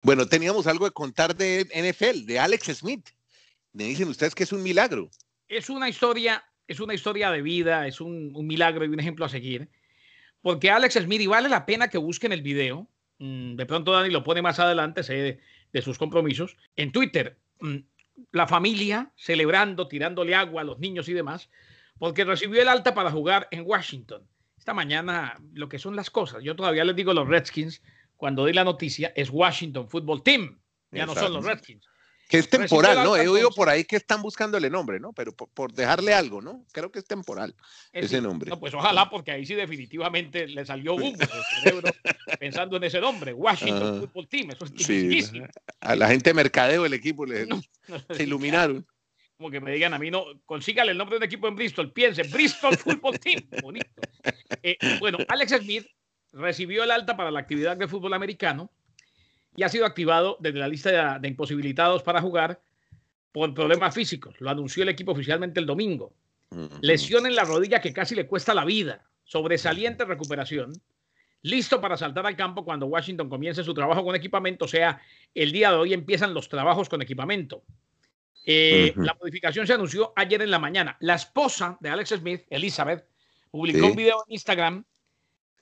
Bueno, 0.03 0.27
teníamos 0.27 0.67
algo 0.67 0.85
de 0.85 0.93
contar 0.93 1.37
de 1.37 1.67
NFL, 1.75 2.25
de 2.25 2.39
Alex 2.39 2.79
Smith. 2.79 3.11
Me 3.73 3.85
dicen 3.85 4.09
ustedes 4.09 4.35
que 4.35 4.45
es 4.45 4.53
un 4.53 4.62
milagro. 4.62 5.11
Es 5.49 5.69
una 5.69 5.89
historia, 5.89 6.43
es 6.67 6.81
una 6.81 6.95
historia 6.95 7.31
de 7.31 7.43
vida, 7.43 7.87
es 7.87 8.01
un, 8.01 8.33
milagro 8.47 8.85
y 8.85 8.89
un 8.89 9.01
ejemplo 9.01 9.25
a 9.25 9.29
seguir. 9.29 9.69
Porque 10.41 10.71
Alex 10.71 10.95
Smith, 10.95 11.21
y 11.21 11.27
vale 11.27 11.49
la 11.49 11.67
pena 11.67 11.89
que 11.89 11.99
busquen 11.99 12.33
el 12.33 12.43
video, 12.43 12.89
mm, 13.19 13.55
de 13.55 13.67
pronto 13.67 13.93
Dani 13.93 14.11
lo 14.11 14.25
pone 14.25 14.43
más 14.43 14.59
adelante, 14.59 15.03
sé 15.03 15.41
de 15.73 15.83
sus 15.83 15.99
compromisos, 15.99 16.57
en 16.77 16.91
Twitter, 16.91 17.39
la 18.31 18.47
familia 18.47 19.12
celebrando, 19.16 19.88
tirándole 19.88 20.35
agua 20.35 20.62
a 20.62 20.64
los 20.64 20.78
niños 20.78 21.09
y 21.09 21.12
demás, 21.12 21.50
porque 21.99 22.25
recibió 22.25 22.61
el 22.61 22.69
alta 22.69 22.95
para 22.95 23.11
jugar 23.11 23.49
en 23.50 23.64
Washington. 23.64 24.26
Esta 24.59 24.75
mañana, 24.75 25.40
lo 25.54 25.69
que 25.69 25.78
son 25.78 25.97
las 25.97 26.11
cosas, 26.11 26.42
yo 26.42 26.54
todavía 26.54 26.85
les 26.85 26.97
digo 26.97 27.12
los 27.12 27.28
Redskins, 27.28 27.83
cuando 28.16 28.47
di 28.47 28.52
la 28.52 28.64
noticia, 28.64 29.12
es 29.16 29.31
Washington 29.31 29.88
Football 29.88 30.23
Team, 30.23 30.61
ya 30.90 31.07
no 31.07 31.14
son 31.14 31.33
los 31.33 31.45
Redskins. 31.45 31.87
Que 32.33 32.39
es 32.39 32.49
temporal, 32.49 33.05
¿no? 33.05 33.15
He 33.15 33.29
oído 33.29 33.51
por 33.51 33.69
ahí 33.69 33.85
que 33.85 33.97
están 33.97 34.23
buscándole 34.23 34.71
nombre, 34.71 34.99
¿no? 34.99 35.12
Pero 35.12 35.33
por, 35.33 35.71
dejarle 35.75 36.15
algo, 36.15 36.41
¿no? 36.41 36.65
Creo 36.73 36.91
que 36.91 37.01
es 37.01 37.05
temporal 37.05 37.55
ese 37.93 38.23
nombre. 38.23 38.49
No, 38.49 38.59
pues 38.59 38.73
ojalá, 38.73 39.11
porque 39.11 39.33
ahí 39.33 39.45
sí 39.45 39.55
definitivamente 39.55 40.49
le 40.49 40.65
salió 40.65 40.95
humo 40.97 41.12
cerebro 41.61 41.91
pensando 42.41 42.79
en 42.79 42.85
ese 42.85 43.03
nombre, 43.03 43.35
Washington 43.35 44.01
Football 44.01 44.29
Team. 44.29 44.51
Eso 44.51 44.65
es 44.65 44.73
sí, 44.79 45.43
A 45.81 45.95
la 45.95 46.09
gente 46.09 46.31
de 46.31 46.35
mercadeo 46.35 46.85
del 46.85 46.95
equipo 46.95 47.27
le, 47.27 47.47
se 48.17 48.23
iluminaron. 48.23 48.87
Como 49.37 49.51
que 49.51 49.61
me 49.61 49.73
digan 49.73 49.93
a 49.93 49.99
mí, 49.99 50.11
no, 50.11 50.25
consígale 50.47 50.93
el 50.93 50.97
nombre 50.97 51.17
de 51.17 51.19
un 51.19 51.25
equipo 51.25 51.49
en 51.49 51.55
Bristol, 51.55 51.93
piense, 51.93 52.23
Bristol 52.23 52.79
Football 52.79 53.19
Team. 53.19 53.47
Bonito. 53.61 54.01
Eh, 54.62 54.79
bueno, 55.01 55.19
Alex 55.29 55.53
Smith 55.59 55.87
recibió 56.33 56.83
el 56.85 56.93
alta 56.93 57.15
para 57.15 57.31
la 57.31 57.41
actividad 57.41 57.77
de 57.77 57.89
fútbol 57.89 58.15
americano 58.15 58.71
y 59.56 59.62
ha 59.62 59.68
sido 59.68 59.87
activado 59.87 60.37
desde 60.40 60.59
la 60.59 60.68
lista 60.68 61.18
de, 61.18 61.28
imposibilitados 61.28 62.02
para 62.02 62.21
jugar 62.21 62.61
por 63.32 63.52
problemas 63.54 63.94
físicos. 63.94 64.35
Lo 64.40 64.50
anunció 64.50 64.82
el 64.82 64.88
equipo 64.88 65.12
oficialmente 65.12 65.61
el 65.61 65.66
domingo. 65.66 66.14
Lesión 66.80 67.26
en 67.26 67.35
la 67.35 67.44
rodilla 67.44 67.80
que 67.80 67.92
casi 67.92 68.14
le 68.14 68.26
cuesta 68.26 68.54
la 68.54 68.64
vida. 68.64 69.04
Sobresaliente 69.25 70.04
recuperación. 70.04 70.73
Listo 71.42 71.80
para 71.80 71.97
saltar 71.97 72.26
al 72.26 72.37
campo 72.37 72.64
cuando 72.64 72.87
Washington 72.87 73.28
comience 73.28 73.64
su 73.64 73.73
trabajo 73.73 74.04
con 74.04 74.14
equipamiento. 74.14 74.66
O 74.66 74.68
sea, 74.68 75.00
el 75.35 75.50
día 75.50 75.71
de 75.71 75.76
hoy 75.76 75.94
empiezan 75.94 76.35
los 76.35 76.49
trabajos 76.49 76.88
con 76.88 77.00
equipamiento. 77.00 77.64
Eh, 78.44 78.92
la 78.97 79.14
modificación 79.14 79.66
se 79.66 79.73
anunció 79.73 80.12
ayer 80.16 80.42
en 80.42 80.50
la 80.50 80.59
mañana. 80.59 80.97
La 81.00 81.14
esposa 81.14 81.78
de 81.80 81.88
Alex 81.88 82.11
Smith, 82.11 82.42
Elizabeth, 82.50 83.06
publicó 83.50 83.87
un 83.87 83.97
video 83.97 84.25
en 84.26 84.32
Instagram 84.35 84.85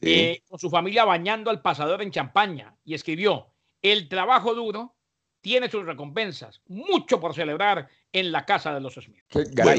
eh, 0.00 0.42
con 0.48 0.58
su 0.58 0.70
familia 0.70 1.04
bañando 1.04 1.50
al 1.50 1.60
pasador 1.60 2.02
en 2.02 2.10
champaña 2.10 2.74
y 2.84 2.94
escribió, 2.94 3.48
el 3.82 4.08
trabajo 4.08 4.54
duro 4.54 4.94
tiene 5.40 5.70
sus 5.70 5.86
recompensas, 5.86 6.60
mucho 6.66 7.18
por 7.18 7.34
celebrar 7.34 7.88
en 8.12 8.30
la 8.30 8.44
casa 8.44 8.74
de 8.74 8.80
los 8.80 8.94
Smith. 8.94 9.24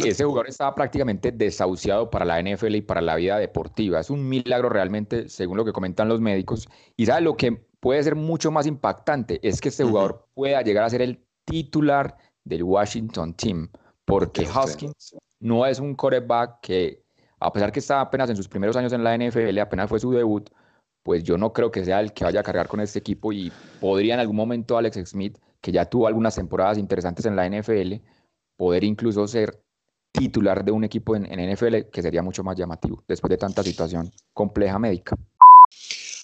ese 0.05 0.23
jugador 0.23 0.49
estaba 0.49 0.73
prácticamente 0.73 1.31
desahuciado 1.31 2.09
para 2.09 2.25
la 2.25 2.41
NFL 2.41 2.75
y 2.75 2.81
para 2.81 3.01
la 3.01 3.15
vida 3.15 3.37
deportiva. 3.37 3.99
Es 3.99 4.09
un 4.09 4.27
milagro 4.27 4.69
realmente, 4.69 5.29
según 5.29 5.57
lo 5.57 5.65
que 5.65 5.73
comentan 5.73 6.09
los 6.09 6.19
médicos. 6.19 6.67
Y 6.97 7.05
sabe 7.05 7.21
lo 7.21 7.37
que 7.37 7.51
puede 7.79 8.01
ser 8.01 8.15
mucho 8.15 8.51
más 8.51 8.65
impactante 8.65 9.39
es 9.47 9.61
que 9.61 9.69
este 9.69 9.83
jugador 9.83 10.27
pueda 10.33 10.61
llegar 10.61 10.83
a 10.83 10.89
ser 10.89 11.01
el 11.01 11.23
titular 11.45 12.17
del 12.43 12.63
Washington 12.63 13.33
Team, 13.35 13.69
porque 14.05 14.47
Hoskins 14.47 15.15
no 15.39 15.65
es 15.65 15.79
un 15.79 15.95
quarterback 15.95 16.59
que, 16.61 17.03
a 17.39 17.51
pesar 17.51 17.71
que 17.71 17.79
está 17.79 18.01
apenas 18.01 18.29
en 18.29 18.35
sus 18.35 18.47
primeros 18.47 18.75
años 18.75 18.93
en 18.93 19.03
la 19.03 19.17
NFL, 19.17 19.59
apenas 19.59 19.89
fue 19.89 19.99
su 19.99 20.11
debut, 20.11 20.49
pues 21.03 21.23
yo 21.23 21.37
no 21.37 21.53
creo 21.53 21.71
que 21.71 21.83
sea 21.83 21.99
el 21.99 22.13
que 22.13 22.23
vaya 22.23 22.41
a 22.41 22.43
cargar 22.43 22.67
con 22.67 22.79
este 22.79 22.99
equipo 22.99 23.31
y 23.33 23.51
podría 23.79 24.13
en 24.13 24.19
algún 24.19 24.35
momento 24.35 24.77
Alex 24.77 25.09
Smith, 25.09 25.37
que 25.59 25.71
ya 25.71 25.85
tuvo 25.85 26.07
algunas 26.07 26.35
temporadas 26.35 26.77
interesantes 26.77 27.25
en 27.25 27.35
la 27.35 27.47
NFL, 27.47 27.95
poder 28.55 28.83
incluso 28.83 29.27
ser 29.27 29.59
titular 30.11 30.63
de 30.63 30.71
un 30.71 30.83
equipo 30.83 31.15
en, 31.15 31.23
NFL 31.23 31.89
que 31.91 32.01
sería 32.01 32.21
mucho 32.21 32.43
más 32.43 32.57
llamativo 32.57 33.03
después 33.07 33.29
de 33.29 33.37
tanta 33.37 33.63
situación 33.63 34.11
compleja 34.33 34.77
médica. 34.77 35.17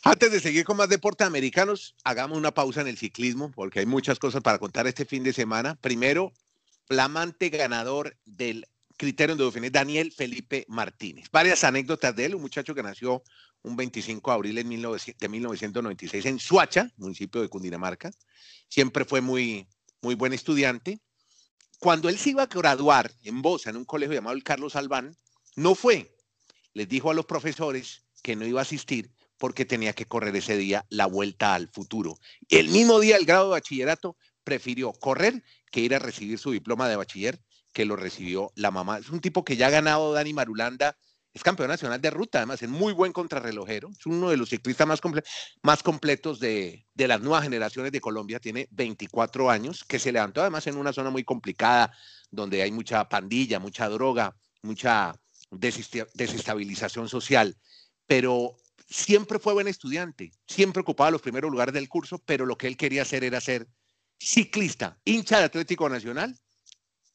Antes 0.03 0.31
de 0.31 0.39
seguir 0.39 0.63
con 0.63 0.77
más 0.77 0.89
deportes 0.89 1.25
americanos, 1.25 1.95
hagamos 2.03 2.37
una 2.37 2.53
pausa 2.53 2.81
en 2.81 2.87
el 2.87 2.97
ciclismo 2.97 3.51
porque 3.51 3.79
hay 3.79 3.85
muchas 3.85 4.19
cosas 4.19 4.41
para 4.41 4.59
contar 4.59 4.87
este 4.87 5.05
fin 5.05 5.23
de 5.23 5.33
semana. 5.33 5.75
Primero, 5.75 6.31
flamante 6.85 7.49
ganador 7.49 8.15
del 8.25 8.65
criterio 8.97 9.35
de 9.35 9.43
Dauphiné, 9.43 9.69
Daniel 9.69 10.11
Felipe 10.11 10.65
Martínez. 10.67 11.29
Varias 11.31 11.63
anécdotas 11.63 12.15
de 12.15 12.25
él, 12.25 12.35
un 12.35 12.41
muchacho 12.41 12.73
que 12.73 12.83
nació 12.83 13.23
un 13.67 13.75
25 13.75 14.31
de 14.31 14.35
abril 14.35 14.55
de 14.55 14.63
1996 15.29 16.25
en 16.25 16.39
Suacha, 16.39 16.91
municipio 16.97 17.41
de 17.41 17.49
Cundinamarca. 17.49 18.11
Siempre 18.69 19.05
fue 19.05 19.21
muy, 19.21 19.67
muy 20.01 20.15
buen 20.15 20.33
estudiante. 20.33 20.99
Cuando 21.79 22.09
él 22.09 22.17
se 22.17 22.31
iba 22.31 22.43
a 22.43 22.47
graduar 22.47 23.11
en 23.23 23.41
Bosa, 23.41 23.69
en 23.69 23.77
un 23.77 23.85
colegio 23.85 24.15
llamado 24.15 24.35
el 24.35 24.43
Carlos 24.43 24.75
Albán, 24.75 25.15
no 25.55 25.75
fue. 25.75 26.15
Les 26.73 26.87
dijo 26.87 27.11
a 27.11 27.13
los 27.13 27.25
profesores 27.25 28.03
que 28.23 28.35
no 28.35 28.45
iba 28.45 28.61
a 28.61 28.63
asistir 28.63 29.11
porque 29.37 29.65
tenía 29.65 29.93
que 29.93 30.05
correr 30.05 30.35
ese 30.35 30.57
día 30.57 30.85
la 30.89 31.05
vuelta 31.05 31.53
al 31.53 31.67
futuro. 31.67 32.17
El 32.49 32.69
mismo 32.69 32.99
día 32.99 33.17
del 33.17 33.25
grado 33.25 33.45
de 33.45 33.51
bachillerato 33.51 34.17
prefirió 34.43 34.93
correr 34.93 35.43
que 35.71 35.81
ir 35.81 35.93
a 35.93 35.99
recibir 35.99 36.39
su 36.39 36.51
diploma 36.51 36.87
de 36.89 36.95
bachiller 36.95 37.39
que 37.73 37.85
lo 37.85 37.95
recibió 37.95 38.51
la 38.55 38.71
mamá. 38.71 38.97
Es 38.97 39.09
un 39.09 39.19
tipo 39.19 39.43
que 39.43 39.55
ya 39.55 39.67
ha 39.67 39.71
ganado 39.71 40.13
Dani 40.13 40.33
Marulanda 40.33 40.97
es 41.37 41.43
campeón 41.43 41.69
nacional 41.69 42.01
de 42.01 42.09
ruta, 42.09 42.39
además 42.39 42.61
es 42.63 42.69
muy 42.69 42.93
buen 42.93 43.13
contrarrelojero, 43.13 43.89
es 43.89 44.05
uno 44.07 44.31
de 44.31 44.37
los 44.37 44.49
ciclistas 44.49 44.87
más, 44.87 44.99
más 45.61 45.83
completos 45.83 46.39
de, 46.39 46.87
las 46.95 47.21
nuevas 47.21 47.43
generaciones 47.43 47.91
de 47.91 48.01
Colombia, 48.01 48.39
tiene 48.39 48.67
24 48.71 49.49
años, 49.51 49.83
que 49.83 49.99
se 49.99 50.11
levantó 50.11 50.41
además 50.41 50.65
en 50.65 50.77
una 50.77 50.91
zona 50.91 51.11
muy 51.11 51.23
complicada, 51.23 51.93
donde 52.31 52.63
hay 52.63 52.71
mucha 52.71 53.07
pandilla, 53.07 53.59
mucha 53.59 53.87
droga, 53.87 54.35
mucha 54.63 55.13
desestabilización 55.51 57.07
social, 57.07 57.55
pero 58.07 58.55
siempre 58.89 59.37
fue 59.37 59.53
buen 59.53 59.67
estudiante, 59.67 60.31
siempre 60.47 60.81
ocupaba 60.81 61.11
los 61.11 61.21
primeros 61.21 61.51
lugares 61.51 61.73
del 61.73 61.87
curso, 61.87 62.19
pero 62.25 62.47
lo 62.47 62.57
que 62.57 62.67
él 62.67 62.77
quería 62.77 63.03
hacer 63.03 63.23
era 63.23 63.39
ser 63.39 63.67
ciclista, 64.19 64.97
hincha 65.05 65.37
de 65.37 65.45
Atlético 65.45 65.87
Nacional 65.87 66.35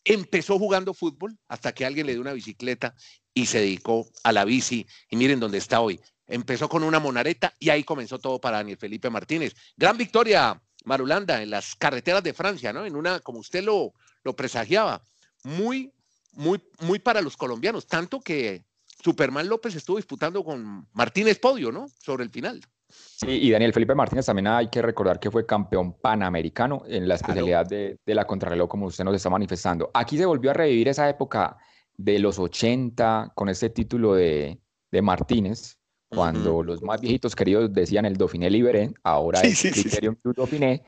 Empezó 0.05 0.59
jugando 0.59 0.95
fútbol 0.95 1.39
hasta 1.47 1.73
que 1.73 1.87
alguien 1.87 2.07
le 2.07 2.13
dio 2.13 2.21
una 2.21 2.33
bicicleta 2.33 2.95
y 3.35 3.47
se 3.47 3.61
dedicó 3.61 4.07
a 4.25 4.33
la 4.33 4.45
bici. 4.45 4.87
Y 5.11 5.17
miren 5.17 5.41
dónde 5.41 5.59
está 5.59 5.81
hoy. 5.81 6.01
Empezó 6.27 6.69
con 6.69 6.83
una 6.83 6.99
monareta 6.99 7.53
y 7.59 7.71
ahí 7.71 7.85
comenzó 7.85 8.19
todo 8.19 8.41
para 8.41 8.59
Daniel 8.59 8.79
Felipe 8.79 9.11
Martínez. 9.11 9.55
Gran 9.77 9.97
victoria, 9.99 10.61
Marulanda, 10.85 11.43
en 11.43 11.51
las 11.51 11.75
carreteras 11.75 12.23
de 12.23 12.33
Francia, 12.33 12.73
¿no? 12.73 12.87
En 12.87 12.97
una, 12.97 13.21
como 13.21 13.39
usted 13.39 13.63
lo, 13.63 13.93
lo 14.23 14.35
presagiaba, 14.35 15.03
muy, 15.45 15.93
muy, 16.33 16.63
muy 16.81 16.99
para 16.99 17.21
los 17.21 17.37
colombianos. 17.37 17.87
Tanto 17.87 18.21
que 18.21 18.65
Superman 19.03 19.49
López 19.49 19.75
estuvo 19.75 19.97
disputando 19.97 20.45
con 20.45 20.89
Martínez 20.93 21.39
Podio, 21.39 21.73
¿no? 21.73 21.89
Sobre 21.89 22.25
el 22.25 22.31
final. 22.31 22.61
Sí, 22.89 23.29
y 23.29 23.51
Daniel 23.51 23.73
Felipe 23.73 23.95
Martínez 23.95 24.27
también 24.27 24.49
hay 24.49 24.69
que 24.69 24.83
recordar 24.83 25.19
que 25.19 25.31
fue 25.31 25.47
campeón 25.47 25.95
panamericano 25.95 26.83
en 26.87 27.09
la 27.09 27.15
especialidad 27.15 27.67
de, 27.67 27.99
la 28.05 28.27
contrarreloj, 28.27 28.69
como 28.69 28.87
usted 28.87 29.05
nos 29.05 29.17
está 29.17 29.31
manifestando. 29.31 29.91
Aquí 29.95 30.19
se 30.19 30.27
volvió 30.27 30.51
a 30.51 30.55
revivir 30.55 30.89
esa 30.89 31.09
época 31.09 31.57
de 32.05 32.19
los 32.19 32.39
80 32.39 33.33
con 33.35 33.49
ese 33.49 33.71
título 33.71 34.15
de, 34.15 34.59
Martínez, 35.03 35.79
cuando 36.09 36.63
los 36.63 36.83
más 36.83 37.01
viejitos 37.01 37.35
queridos 37.35 37.73
decían 37.73 38.05
el 38.05 38.19
Dauphiné 38.19 38.51
Liberen, 38.51 38.95
ahora 39.03 39.41
es 39.41 39.63
Criterium 39.63 40.15
du 40.23 40.35
Dauphiné. 40.35 40.83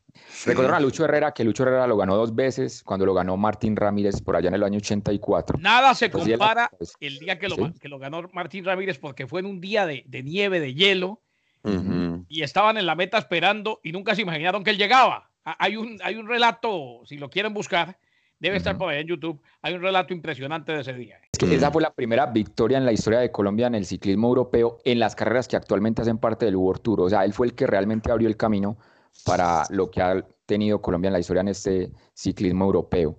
Recordaron 0.44 0.76
a 0.76 0.80
Lucho 0.80 1.04
Herrera, 1.04 1.32
que 1.32 1.44
Lucho 1.44 1.62
Herrera 1.62 1.86
lo 1.86 1.96
ganó 1.96 2.16
dos 2.16 2.34
veces, 2.34 2.82
cuando 2.82 3.06
lo 3.06 3.14
ganó 3.14 3.38
Martín 3.38 3.74
Ramírez 3.76 4.20
por 4.20 4.36
allá 4.36 4.48
en 4.48 4.54
el 4.54 4.62
año 4.62 4.76
84. 4.76 5.58
Nada 5.58 5.94
se 5.94 6.10
compara 6.10 6.70
pues, 6.76 6.92
el 7.00 7.18
día 7.18 7.38
que 7.38 7.48
lo, 7.48 7.72
que 7.72 7.88
lo 7.88 7.98
ganó 7.98 8.28
Martín 8.34 8.66
Ramírez, 8.66 8.98
porque 8.98 9.26
fue 9.26 9.40
en 9.40 9.46
un 9.46 9.60
día 9.60 9.86
de, 9.86 10.04
de 10.06 10.22
nieve, 10.22 10.60
de 10.60 10.74
hielo, 10.74 11.22
y 12.28 12.42
estaban 12.42 12.76
en 12.76 12.84
la 12.84 12.94
meta 12.94 13.16
esperando 13.16 13.80
y 13.82 13.92
nunca 13.92 14.14
se 14.14 14.20
imaginaron 14.20 14.62
que 14.62 14.70
él 14.70 14.76
llegaba. 14.76 15.30
Hay 15.44 15.76
un, 15.76 15.98
hay 16.02 16.16
un 16.16 16.28
relato, 16.28 17.00
si 17.06 17.16
lo 17.16 17.30
quieren 17.30 17.54
buscar, 17.54 17.98
debe 18.48 18.58
estar 18.58 18.76
por 18.76 18.90
ahí 18.90 19.00
en 19.00 19.08
YouTube, 19.08 19.40
hay 19.62 19.74
un 19.74 19.82
relato 19.82 20.12
impresionante 20.12 20.72
de 20.72 20.80
ese 20.80 20.92
día. 20.92 21.18
Es 21.32 21.38
que 21.38 21.54
esa 21.54 21.70
fue 21.70 21.82
la 21.82 21.92
primera 21.92 22.26
victoria 22.26 22.78
en 22.78 22.84
la 22.84 22.92
historia 22.92 23.20
de 23.20 23.30
Colombia 23.30 23.66
en 23.66 23.74
el 23.74 23.86
ciclismo 23.86 24.28
europeo 24.28 24.78
en 24.84 24.98
las 24.98 25.16
carreras 25.16 25.48
que 25.48 25.56
actualmente 25.56 26.02
hacen 26.02 26.18
parte 26.18 26.44
del 26.44 26.56
World 26.56 26.82
Tour. 26.82 27.00
O 27.00 27.08
sea, 27.08 27.24
él 27.24 27.32
fue 27.32 27.46
el 27.46 27.54
que 27.54 27.66
realmente 27.66 28.12
abrió 28.12 28.28
el 28.28 28.36
camino 28.36 28.76
para 29.24 29.64
lo 29.70 29.90
que 29.90 30.02
ha 30.02 30.24
tenido 30.46 30.82
Colombia 30.82 31.08
en 31.08 31.14
la 31.14 31.20
historia 31.20 31.40
en 31.40 31.48
este 31.48 31.90
ciclismo 32.12 32.66
europeo. 32.66 33.16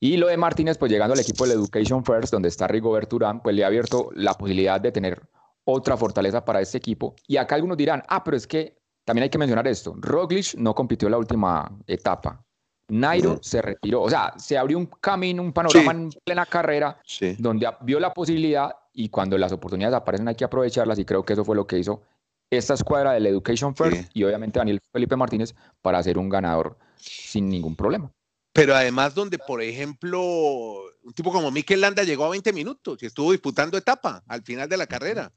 Y 0.00 0.16
lo 0.16 0.28
de 0.28 0.36
Martínez, 0.36 0.78
pues 0.78 0.90
llegando 0.90 1.14
al 1.14 1.20
equipo 1.20 1.46
del 1.46 1.58
Education 1.58 2.04
First, 2.04 2.32
donde 2.32 2.48
está 2.48 2.66
Rigoberto 2.66 3.16
Urán, 3.16 3.42
pues 3.42 3.54
le 3.54 3.64
ha 3.64 3.66
abierto 3.66 4.10
la 4.14 4.34
posibilidad 4.34 4.80
de 4.80 4.92
tener 4.92 5.20
otra 5.64 5.96
fortaleza 5.96 6.44
para 6.44 6.60
este 6.60 6.78
equipo. 6.78 7.14
Y 7.26 7.36
acá 7.36 7.56
algunos 7.56 7.76
dirán, 7.76 8.02
ah, 8.08 8.22
pero 8.24 8.36
es 8.36 8.46
que 8.46 8.78
también 9.04 9.24
hay 9.24 9.30
que 9.30 9.38
mencionar 9.38 9.66
esto. 9.66 9.94
Roglic 9.98 10.54
no 10.54 10.74
compitió 10.74 11.08
en 11.08 11.12
la 11.12 11.18
última 11.18 11.70
etapa. 11.86 12.45
Nairo 12.88 13.38
se 13.42 13.62
retiró. 13.62 14.02
O 14.02 14.10
sea, 14.10 14.34
se 14.36 14.56
abrió 14.56 14.78
un 14.78 14.86
camino, 14.86 15.42
un 15.42 15.52
panorama 15.52 15.92
en 15.92 16.10
plena 16.24 16.46
carrera 16.46 17.00
donde 17.38 17.68
vio 17.82 18.00
la 18.00 18.14
posibilidad 18.14 18.74
y 18.92 19.08
cuando 19.08 19.36
las 19.36 19.52
oportunidades 19.52 19.96
aparecen 19.96 20.28
hay 20.28 20.34
que 20.34 20.44
aprovecharlas 20.44 20.98
y 20.98 21.04
creo 21.04 21.24
que 21.24 21.32
eso 21.32 21.44
fue 21.44 21.56
lo 21.56 21.66
que 21.66 21.78
hizo 21.78 22.02
esta 22.50 22.74
escuadra 22.74 23.12
del 23.12 23.26
Education 23.26 23.74
First 23.74 24.10
y 24.14 24.22
obviamente 24.24 24.58
Daniel 24.58 24.80
Felipe 24.92 25.16
Martínez 25.16 25.54
para 25.82 26.02
ser 26.02 26.16
un 26.16 26.28
ganador 26.28 26.78
sin 26.96 27.48
ningún 27.48 27.74
problema. 27.74 28.10
Pero 28.52 28.74
además 28.74 29.14
donde, 29.14 29.38
por 29.38 29.60
ejemplo, 29.60 30.22
un 31.02 31.12
tipo 31.12 31.30
como 31.32 31.50
Mikel 31.50 31.80
Landa 31.80 32.04
llegó 32.04 32.24
a 32.24 32.30
20 32.30 32.52
minutos 32.52 33.02
y 33.02 33.06
estuvo 33.06 33.32
disputando 33.32 33.76
etapa 33.76 34.22
al 34.28 34.42
final 34.42 34.68
de 34.68 34.76
la 34.76 34.86
carrera 34.86 35.32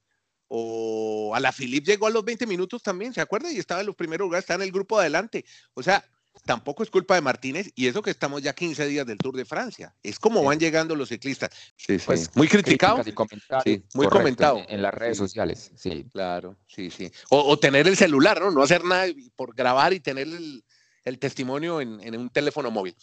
o 0.48 1.34
a 1.36 1.40
la 1.40 1.52
Philip 1.52 1.86
llegó 1.86 2.08
a 2.08 2.12
los 2.12 2.26
20 2.26 2.48
minutos 2.48 2.82
también, 2.82 3.14
¿se 3.14 3.22
acuerda? 3.22 3.52
Y 3.52 3.58
estaba 3.58 3.82
en 3.82 3.88
los 3.88 3.96
primeros 3.96 4.26
lugares, 4.26 4.44
está 4.44 4.56
en 4.56 4.62
el 4.62 4.72
grupo 4.72 4.98
adelante. 5.00 5.46
O 5.74 5.84
sea, 5.84 6.04
tampoco 6.46 6.84
es 6.84 6.90
culpa 6.90 7.16
de 7.16 7.22
Martínez 7.22 7.72
y 7.76 7.88
eso 7.88 8.02
que 8.02 8.12
estamos 8.12 8.42
ya 8.42 8.54
15 8.54 8.88
días 8.88 9.06
del 9.06 9.18
Tour 9.18 9.36
de 9.36 9.46
Francia. 9.46 9.94
Es 10.04 10.20
como 10.20 10.44
van 10.44 10.60
llegando 10.60 10.96
los 10.96 11.10
ciclistas. 11.10 11.50
Sí, 11.76 12.00
sí. 12.00 12.06
Pues, 12.06 12.36
muy 12.36 12.48
criticado. 12.48 13.02
Muy 13.94 14.08
comentado. 14.08 14.64
En, 14.68 14.82
las 14.82 14.94
redes 14.94 15.18
sociales, 15.18 15.72
sí. 15.76 16.06
Claro, 16.12 16.58
sí, 16.68 16.90
sí. 16.90 17.12
O, 17.30 17.58
tener 17.60 17.88
el 17.88 17.98
celular, 17.98 18.40
¿no? 18.40 18.52
No 18.52 18.64
hacer 18.64 18.84
nada 18.84 19.08
por 19.36 19.56
grabar 19.56 19.94
y 19.94 20.00
tener 20.00 20.28
el, 20.28 20.64
testimonio 21.20 21.82
en, 21.82 22.00
en 22.02 22.16
un 22.16 22.30
teléfono 22.30 22.70
móvil. 22.70 22.96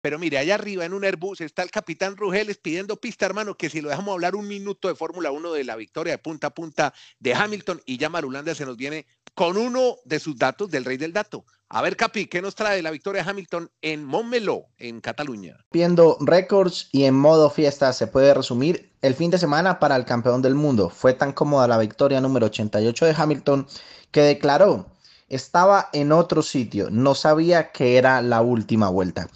Pero 0.00 0.18
mire, 0.18 0.38
allá 0.38 0.54
arriba 0.54 0.84
en 0.84 0.94
un 0.94 1.04
Airbus 1.04 1.40
está 1.40 1.62
el 1.62 1.70
capitán 1.70 2.16
Rugeles 2.16 2.56
pidiendo 2.58 2.96
pista, 2.96 3.26
hermano, 3.26 3.56
que 3.56 3.68
si 3.68 3.80
lo 3.80 3.88
dejamos 3.88 4.12
hablar 4.12 4.36
un 4.36 4.46
minuto 4.46 4.88
de 4.88 4.94
Fórmula 4.94 5.32
1 5.32 5.52
de 5.52 5.64
la 5.64 5.76
victoria 5.76 6.12
de 6.12 6.18
punta 6.18 6.46
a 6.46 6.50
punta 6.54 6.94
de 7.18 7.34
Hamilton 7.34 7.82
y 7.84 7.98
ya 7.98 8.08
Marulanda 8.08 8.54
se 8.54 8.64
nos 8.64 8.76
viene 8.76 9.06
con 9.38 9.56
uno 9.56 9.98
de 10.04 10.18
sus 10.18 10.36
datos 10.36 10.68
del 10.68 10.84
rey 10.84 10.96
del 10.96 11.12
dato. 11.12 11.44
A 11.68 11.80
ver, 11.80 11.96
Capi, 11.96 12.26
¿qué 12.26 12.42
nos 12.42 12.56
trae 12.56 12.82
la 12.82 12.90
victoria 12.90 13.22
de 13.22 13.30
Hamilton 13.30 13.70
en 13.82 14.04
Montmeló, 14.04 14.66
en 14.78 15.00
Cataluña? 15.00 15.64
Viendo 15.70 16.16
récords 16.18 16.88
y 16.90 17.04
en 17.04 17.14
modo 17.14 17.48
fiesta, 17.48 17.92
se 17.92 18.08
puede 18.08 18.34
resumir 18.34 18.90
el 19.00 19.14
fin 19.14 19.30
de 19.30 19.38
semana 19.38 19.78
para 19.78 19.94
el 19.94 20.04
campeón 20.04 20.42
del 20.42 20.56
mundo. 20.56 20.90
Fue 20.90 21.12
tan 21.12 21.32
cómoda 21.32 21.68
la 21.68 21.78
victoria 21.78 22.20
número 22.20 22.46
88 22.46 23.06
de 23.06 23.14
Hamilton 23.16 23.68
que 24.10 24.22
declaró, 24.22 24.86
estaba 25.28 25.88
en 25.92 26.10
otro 26.10 26.42
sitio, 26.42 26.88
no 26.90 27.14
sabía 27.14 27.70
que 27.70 27.96
era 27.96 28.20
la 28.22 28.42
última 28.42 28.88
vuelta. 28.88 29.28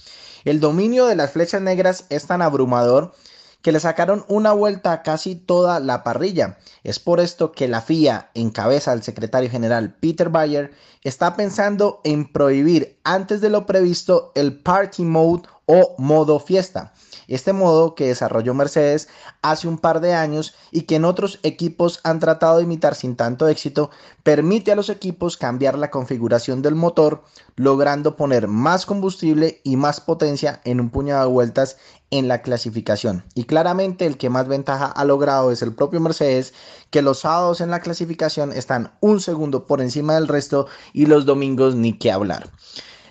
El 0.44 0.58
dominio 0.58 1.06
de 1.06 1.14
las 1.14 1.30
flechas 1.30 1.62
negras 1.62 2.06
es 2.08 2.26
tan 2.26 2.42
abrumador 2.42 3.14
que 3.62 3.72
le 3.72 3.80
sacaron 3.80 4.24
una 4.28 4.52
vuelta 4.52 4.92
a 4.92 5.02
casi 5.02 5.36
toda 5.36 5.80
la 5.80 6.02
parrilla. 6.02 6.58
Es 6.82 6.98
por 6.98 7.20
esto 7.20 7.52
que 7.52 7.68
la 7.68 7.80
FIA, 7.80 8.30
en 8.34 8.50
cabeza 8.50 8.90
del 8.90 9.02
secretario 9.02 9.48
general 9.50 9.94
Peter 10.00 10.28
Bayer, 10.28 10.72
está 11.02 11.36
pensando 11.36 12.00
en 12.04 12.30
prohibir 12.30 12.98
antes 13.04 13.40
de 13.40 13.50
lo 13.50 13.64
previsto 13.64 14.32
el 14.34 14.60
Party 14.60 15.04
Mode 15.04 15.48
o 15.72 15.94
modo 15.96 16.38
fiesta. 16.38 16.92
Este 17.28 17.54
modo 17.54 17.94
que 17.94 18.08
desarrolló 18.08 18.52
Mercedes 18.52 19.08
hace 19.40 19.66
un 19.66 19.78
par 19.78 20.02
de 20.02 20.12
años 20.12 20.54
y 20.70 20.82
que 20.82 20.96
en 20.96 21.06
otros 21.06 21.38
equipos 21.42 22.00
han 22.04 22.20
tratado 22.20 22.58
de 22.58 22.64
imitar 22.64 22.94
sin 22.94 23.16
tanto 23.16 23.48
éxito, 23.48 23.90
permite 24.22 24.70
a 24.70 24.76
los 24.76 24.90
equipos 24.90 25.38
cambiar 25.38 25.78
la 25.78 25.90
configuración 25.90 26.60
del 26.60 26.74
motor, 26.74 27.24
logrando 27.56 28.16
poner 28.16 28.48
más 28.48 28.84
combustible 28.84 29.62
y 29.64 29.76
más 29.76 30.02
potencia 30.02 30.60
en 30.64 30.78
un 30.78 30.90
puñado 30.90 31.26
de 31.26 31.32
vueltas 31.32 31.78
en 32.10 32.28
la 32.28 32.42
clasificación. 32.42 33.24
Y 33.34 33.44
claramente 33.44 34.04
el 34.04 34.18
que 34.18 34.28
más 34.28 34.46
ventaja 34.46 34.84
ha 34.86 35.04
logrado 35.06 35.52
es 35.52 35.62
el 35.62 35.74
propio 35.74 36.00
Mercedes, 36.00 36.52
que 36.90 37.00
los 37.00 37.20
sábados 37.20 37.62
en 37.62 37.70
la 37.70 37.80
clasificación 37.80 38.52
están 38.52 38.92
un 39.00 39.20
segundo 39.20 39.66
por 39.66 39.80
encima 39.80 40.16
del 40.16 40.28
resto 40.28 40.66
y 40.92 41.06
los 41.06 41.24
domingos 41.24 41.76
ni 41.76 41.96
que 41.96 42.12
hablar. 42.12 42.50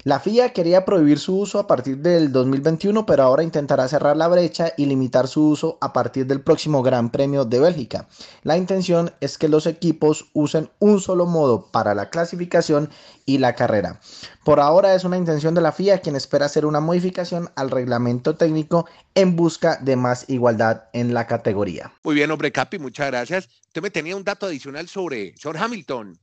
La 0.03 0.19
FIA 0.19 0.51
quería 0.51 0.83
prohibir 0.83 1.19
su 1.19 1.37
uso 1.37 1.59
a 1.59 1.67
partir 1.67 1.97
del 1.97 2.31
2021, 2.31 3.05
pero 3.05 3.21
ahora 3.21 3.43
intentará 3.43 3.87
cerrar 3.87 4.17
la 4.17 4.27
brecha 4.27 4.73
y 4.75 4.87
limitar 4.87 5.27
su 5.27 5.49
uso 5.49 5.77
a 5.79 5.93
partir 5.93 6.25
del 6.25 6.41
próximo 6.41 6.81
Gran 6.81 7.11
Premio 7.11 7.45
de 7.45 7.59
Bélgica. 7.59 8.07
La 8.41 8.57
intención 8.57 9.13
es 9.21 9.37
que 9.37 9.47
los 9.47 9.67
equipos 9.67 10.25
usen 10.33 10.71
un 10.79 10.99
solo 11.01 11.27
modo 11.27 11.67
para 11.71 11.93
la 11.93 12.09
clasificación 12.09 12.89
y 13.27 13.37
la 13.37 13.53
carrera. 13.53 13.99
Por 14.43 14.59
ahora 14.59 14.95
es 14.95 15.03
una 15.03 15.17
intención 15.17 15.53
de 15.53 15.61
la 15.61 15.71
FIA 15.71 15.99
quien 16.01 16.15
espera 16.15 16.47
hacer 16.47 16.65
una 16.65 16.79
modificación 16.79 17.51
al 17.55 17.69
reglamento 17.69 18.35
técnico 18.35 18.87
en 19.13 19.35
busca 19.35 19.77
de 19.77 19.97
más 19.97 20.27
igualdad 20.29 20.85
en 20.93 21.13
la 21.13 21.27
categoría. 21.27 21.93
Muy 22.03 22.15
bien, 22.15 22.31
hombre 22.31 22.51
Capi, 22.51 22.79
muchas 22.79 23.05
gracias. 23.05 23.49
Usted 23.67 23.83
me 23.83 23.91
tenía 23.91 24.15
un 24.15 24.23
dato 24.23 24.47
adicional 24.47 24.87
sobre, 24.87 25.37
sobre 25.37 25.59
Hamilton. 25.59 26.17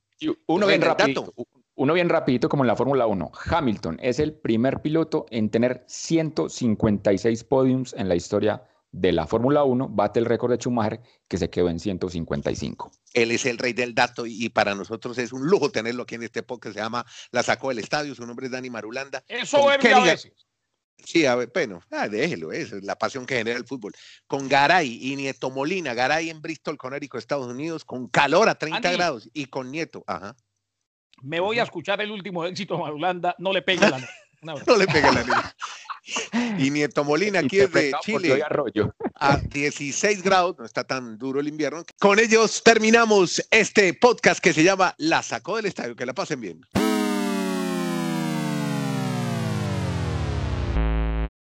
Uno 0.49 0.67
bien 0.67 0.83
rápido, 0.83 1.33
uno 1.79 1.95
bien 1.95 2.09
rapidito 2.09 2.49
como 2.49 2.64
en 2.64 2.67
la 2.67 2.75
Fórmula 2.75 3.07
1. 3.07 3.31
Hamilton 3.51 3.99
es 4.03 4.19
el 4.19 4.35
primer 4.35 4.83
piloto 4.83 5.27
en 5.31 5.49
tener 5.49 5.85
156 5.87 7.45
podiums 7.45 7.93
en 7.93 8.09
la 8.09 8.17
historia 8.17 8.64
de 8.91 9.12
la 9.12 9.29
Fórmula 9.29 9.62
1. 9.62 9.88
Bate 9.91 10.19
el 10.19 10.27
récord 10.27 10.51
de 10.51 10.59
Schumacher 10.59 11.01
que 11.29 11.38
se 11.38 11.49
quedó 11.49 11.69
en 11.69 11.79
155. 11.79 12.91
Él 13.14 13.31
es 13.31 13.47
el 13.47 13.59
rey 13.59 13.75
del 13.75 13.95
dato 13.95 14.27
y, 14.27 14.49
para 14.49 14.75
nosotros 14.75 15.19
es 15.19 15.33
un 15.33 15.47
lujo 15.47 15.71
tenerlo 15.71 16.03
aquí 16.03 16.17
en 16.17 16.25
este 16.25 16.43
podcast. 16.43 16.75
Se 16.75 16.83
llama 16.83 17.07
La 17.31 17.45
Sacó 17.45 17.69
del 17.69 17.79
Estadio. 17.79 18.12
Su 18.17 18.27
nombre 18.27 18.47
es 18.47 18.53
Dani 18.53 18.71
Marulanda. 18.71 19.23
Eso 19.29 19.71
es 19.73 19.85
a 19.95 20.01
veces. 20.01 20.33
Sí, 21.05 21.27
a 21.27 21.37
ver, 21.37 21.49
bueno, 21.55 21.81
ah, 21.93 22.09
déjelo, 22.09 22.51
es 22.51 22.73
la 22.83 22.97
pasión 22.97 23.25
que 23.25 23.37
genera 23.37 23.57
el 23.57 23.64
fútbol. 23.64 23.93
Con 24.27 24.49
Garay 24.49 24.99
y 25.01 25.14
Nieto 25.14 25.49
Molina, 25.49 25.95
Garay 25.95 26.29
en 26.29 26.43
Bristol, 26.43 26.77
Connecticut, 26.77 27.21
Estados 27.21 27.47
Unidos, 27.47 27.85
con 27.85 28.09
calor 28.09 28.49
a 28.49 28.57
30 28.57 28.91
grados 28.91 29.31
y 29.33 29.45
con 29.45 29.71
Nieto, 29.71 30.03
ajá. 30.09 30.35
Me 31.22 31.40
voy 31.40 31.59
a 31.59 31.64
escuchar 31.64 32.00
el 32.00 32.11
último 32.11 32.44
éxito 32.44 32.74
de 32.76 32.83
Marulanda, 32.83 33.35
no 33.38 33.52
le 33.52 33.62
pegue 33.62 33.88
la 33.88 34.00
No 34.42 34.76
le 34.76 34.87
pegue 34.87 35.12
la 35.12 35.24
niña. 35.24 35.57
Y 36.59 36.70
Nieto 36.70 37.04
Molina 37.04 37.40
aquí 37.44 37.61
es 37.61 37.72
de 37.72 37.92
Chile. 38.02 38.42
A 39.16 39.37
16 39.37 40.22
grados, 40.22 40.57
no 40.59 40.64
está 40.64 40.85
tan 40.85 41.18
duro 41.18 41.40
el 41.40 41.48
invierno. 41.48 41.85
Con 41.98 42.18
ellos 42.18 42.62
terminamos 42.62 43.44
este 43.50 43.92
podcast 43.94 44.40
que 44.40 44.52
se 44.52 44.62
llama 44.62 44.94
La 44.98 45.22
Sacó 45.22 45.57
del 45.57 45.66
Estadio. 45.66 45.96
Que 45.96 46.07
la 46.07 46.14
pasen 46.14 46.40
bien. 46.40 46.61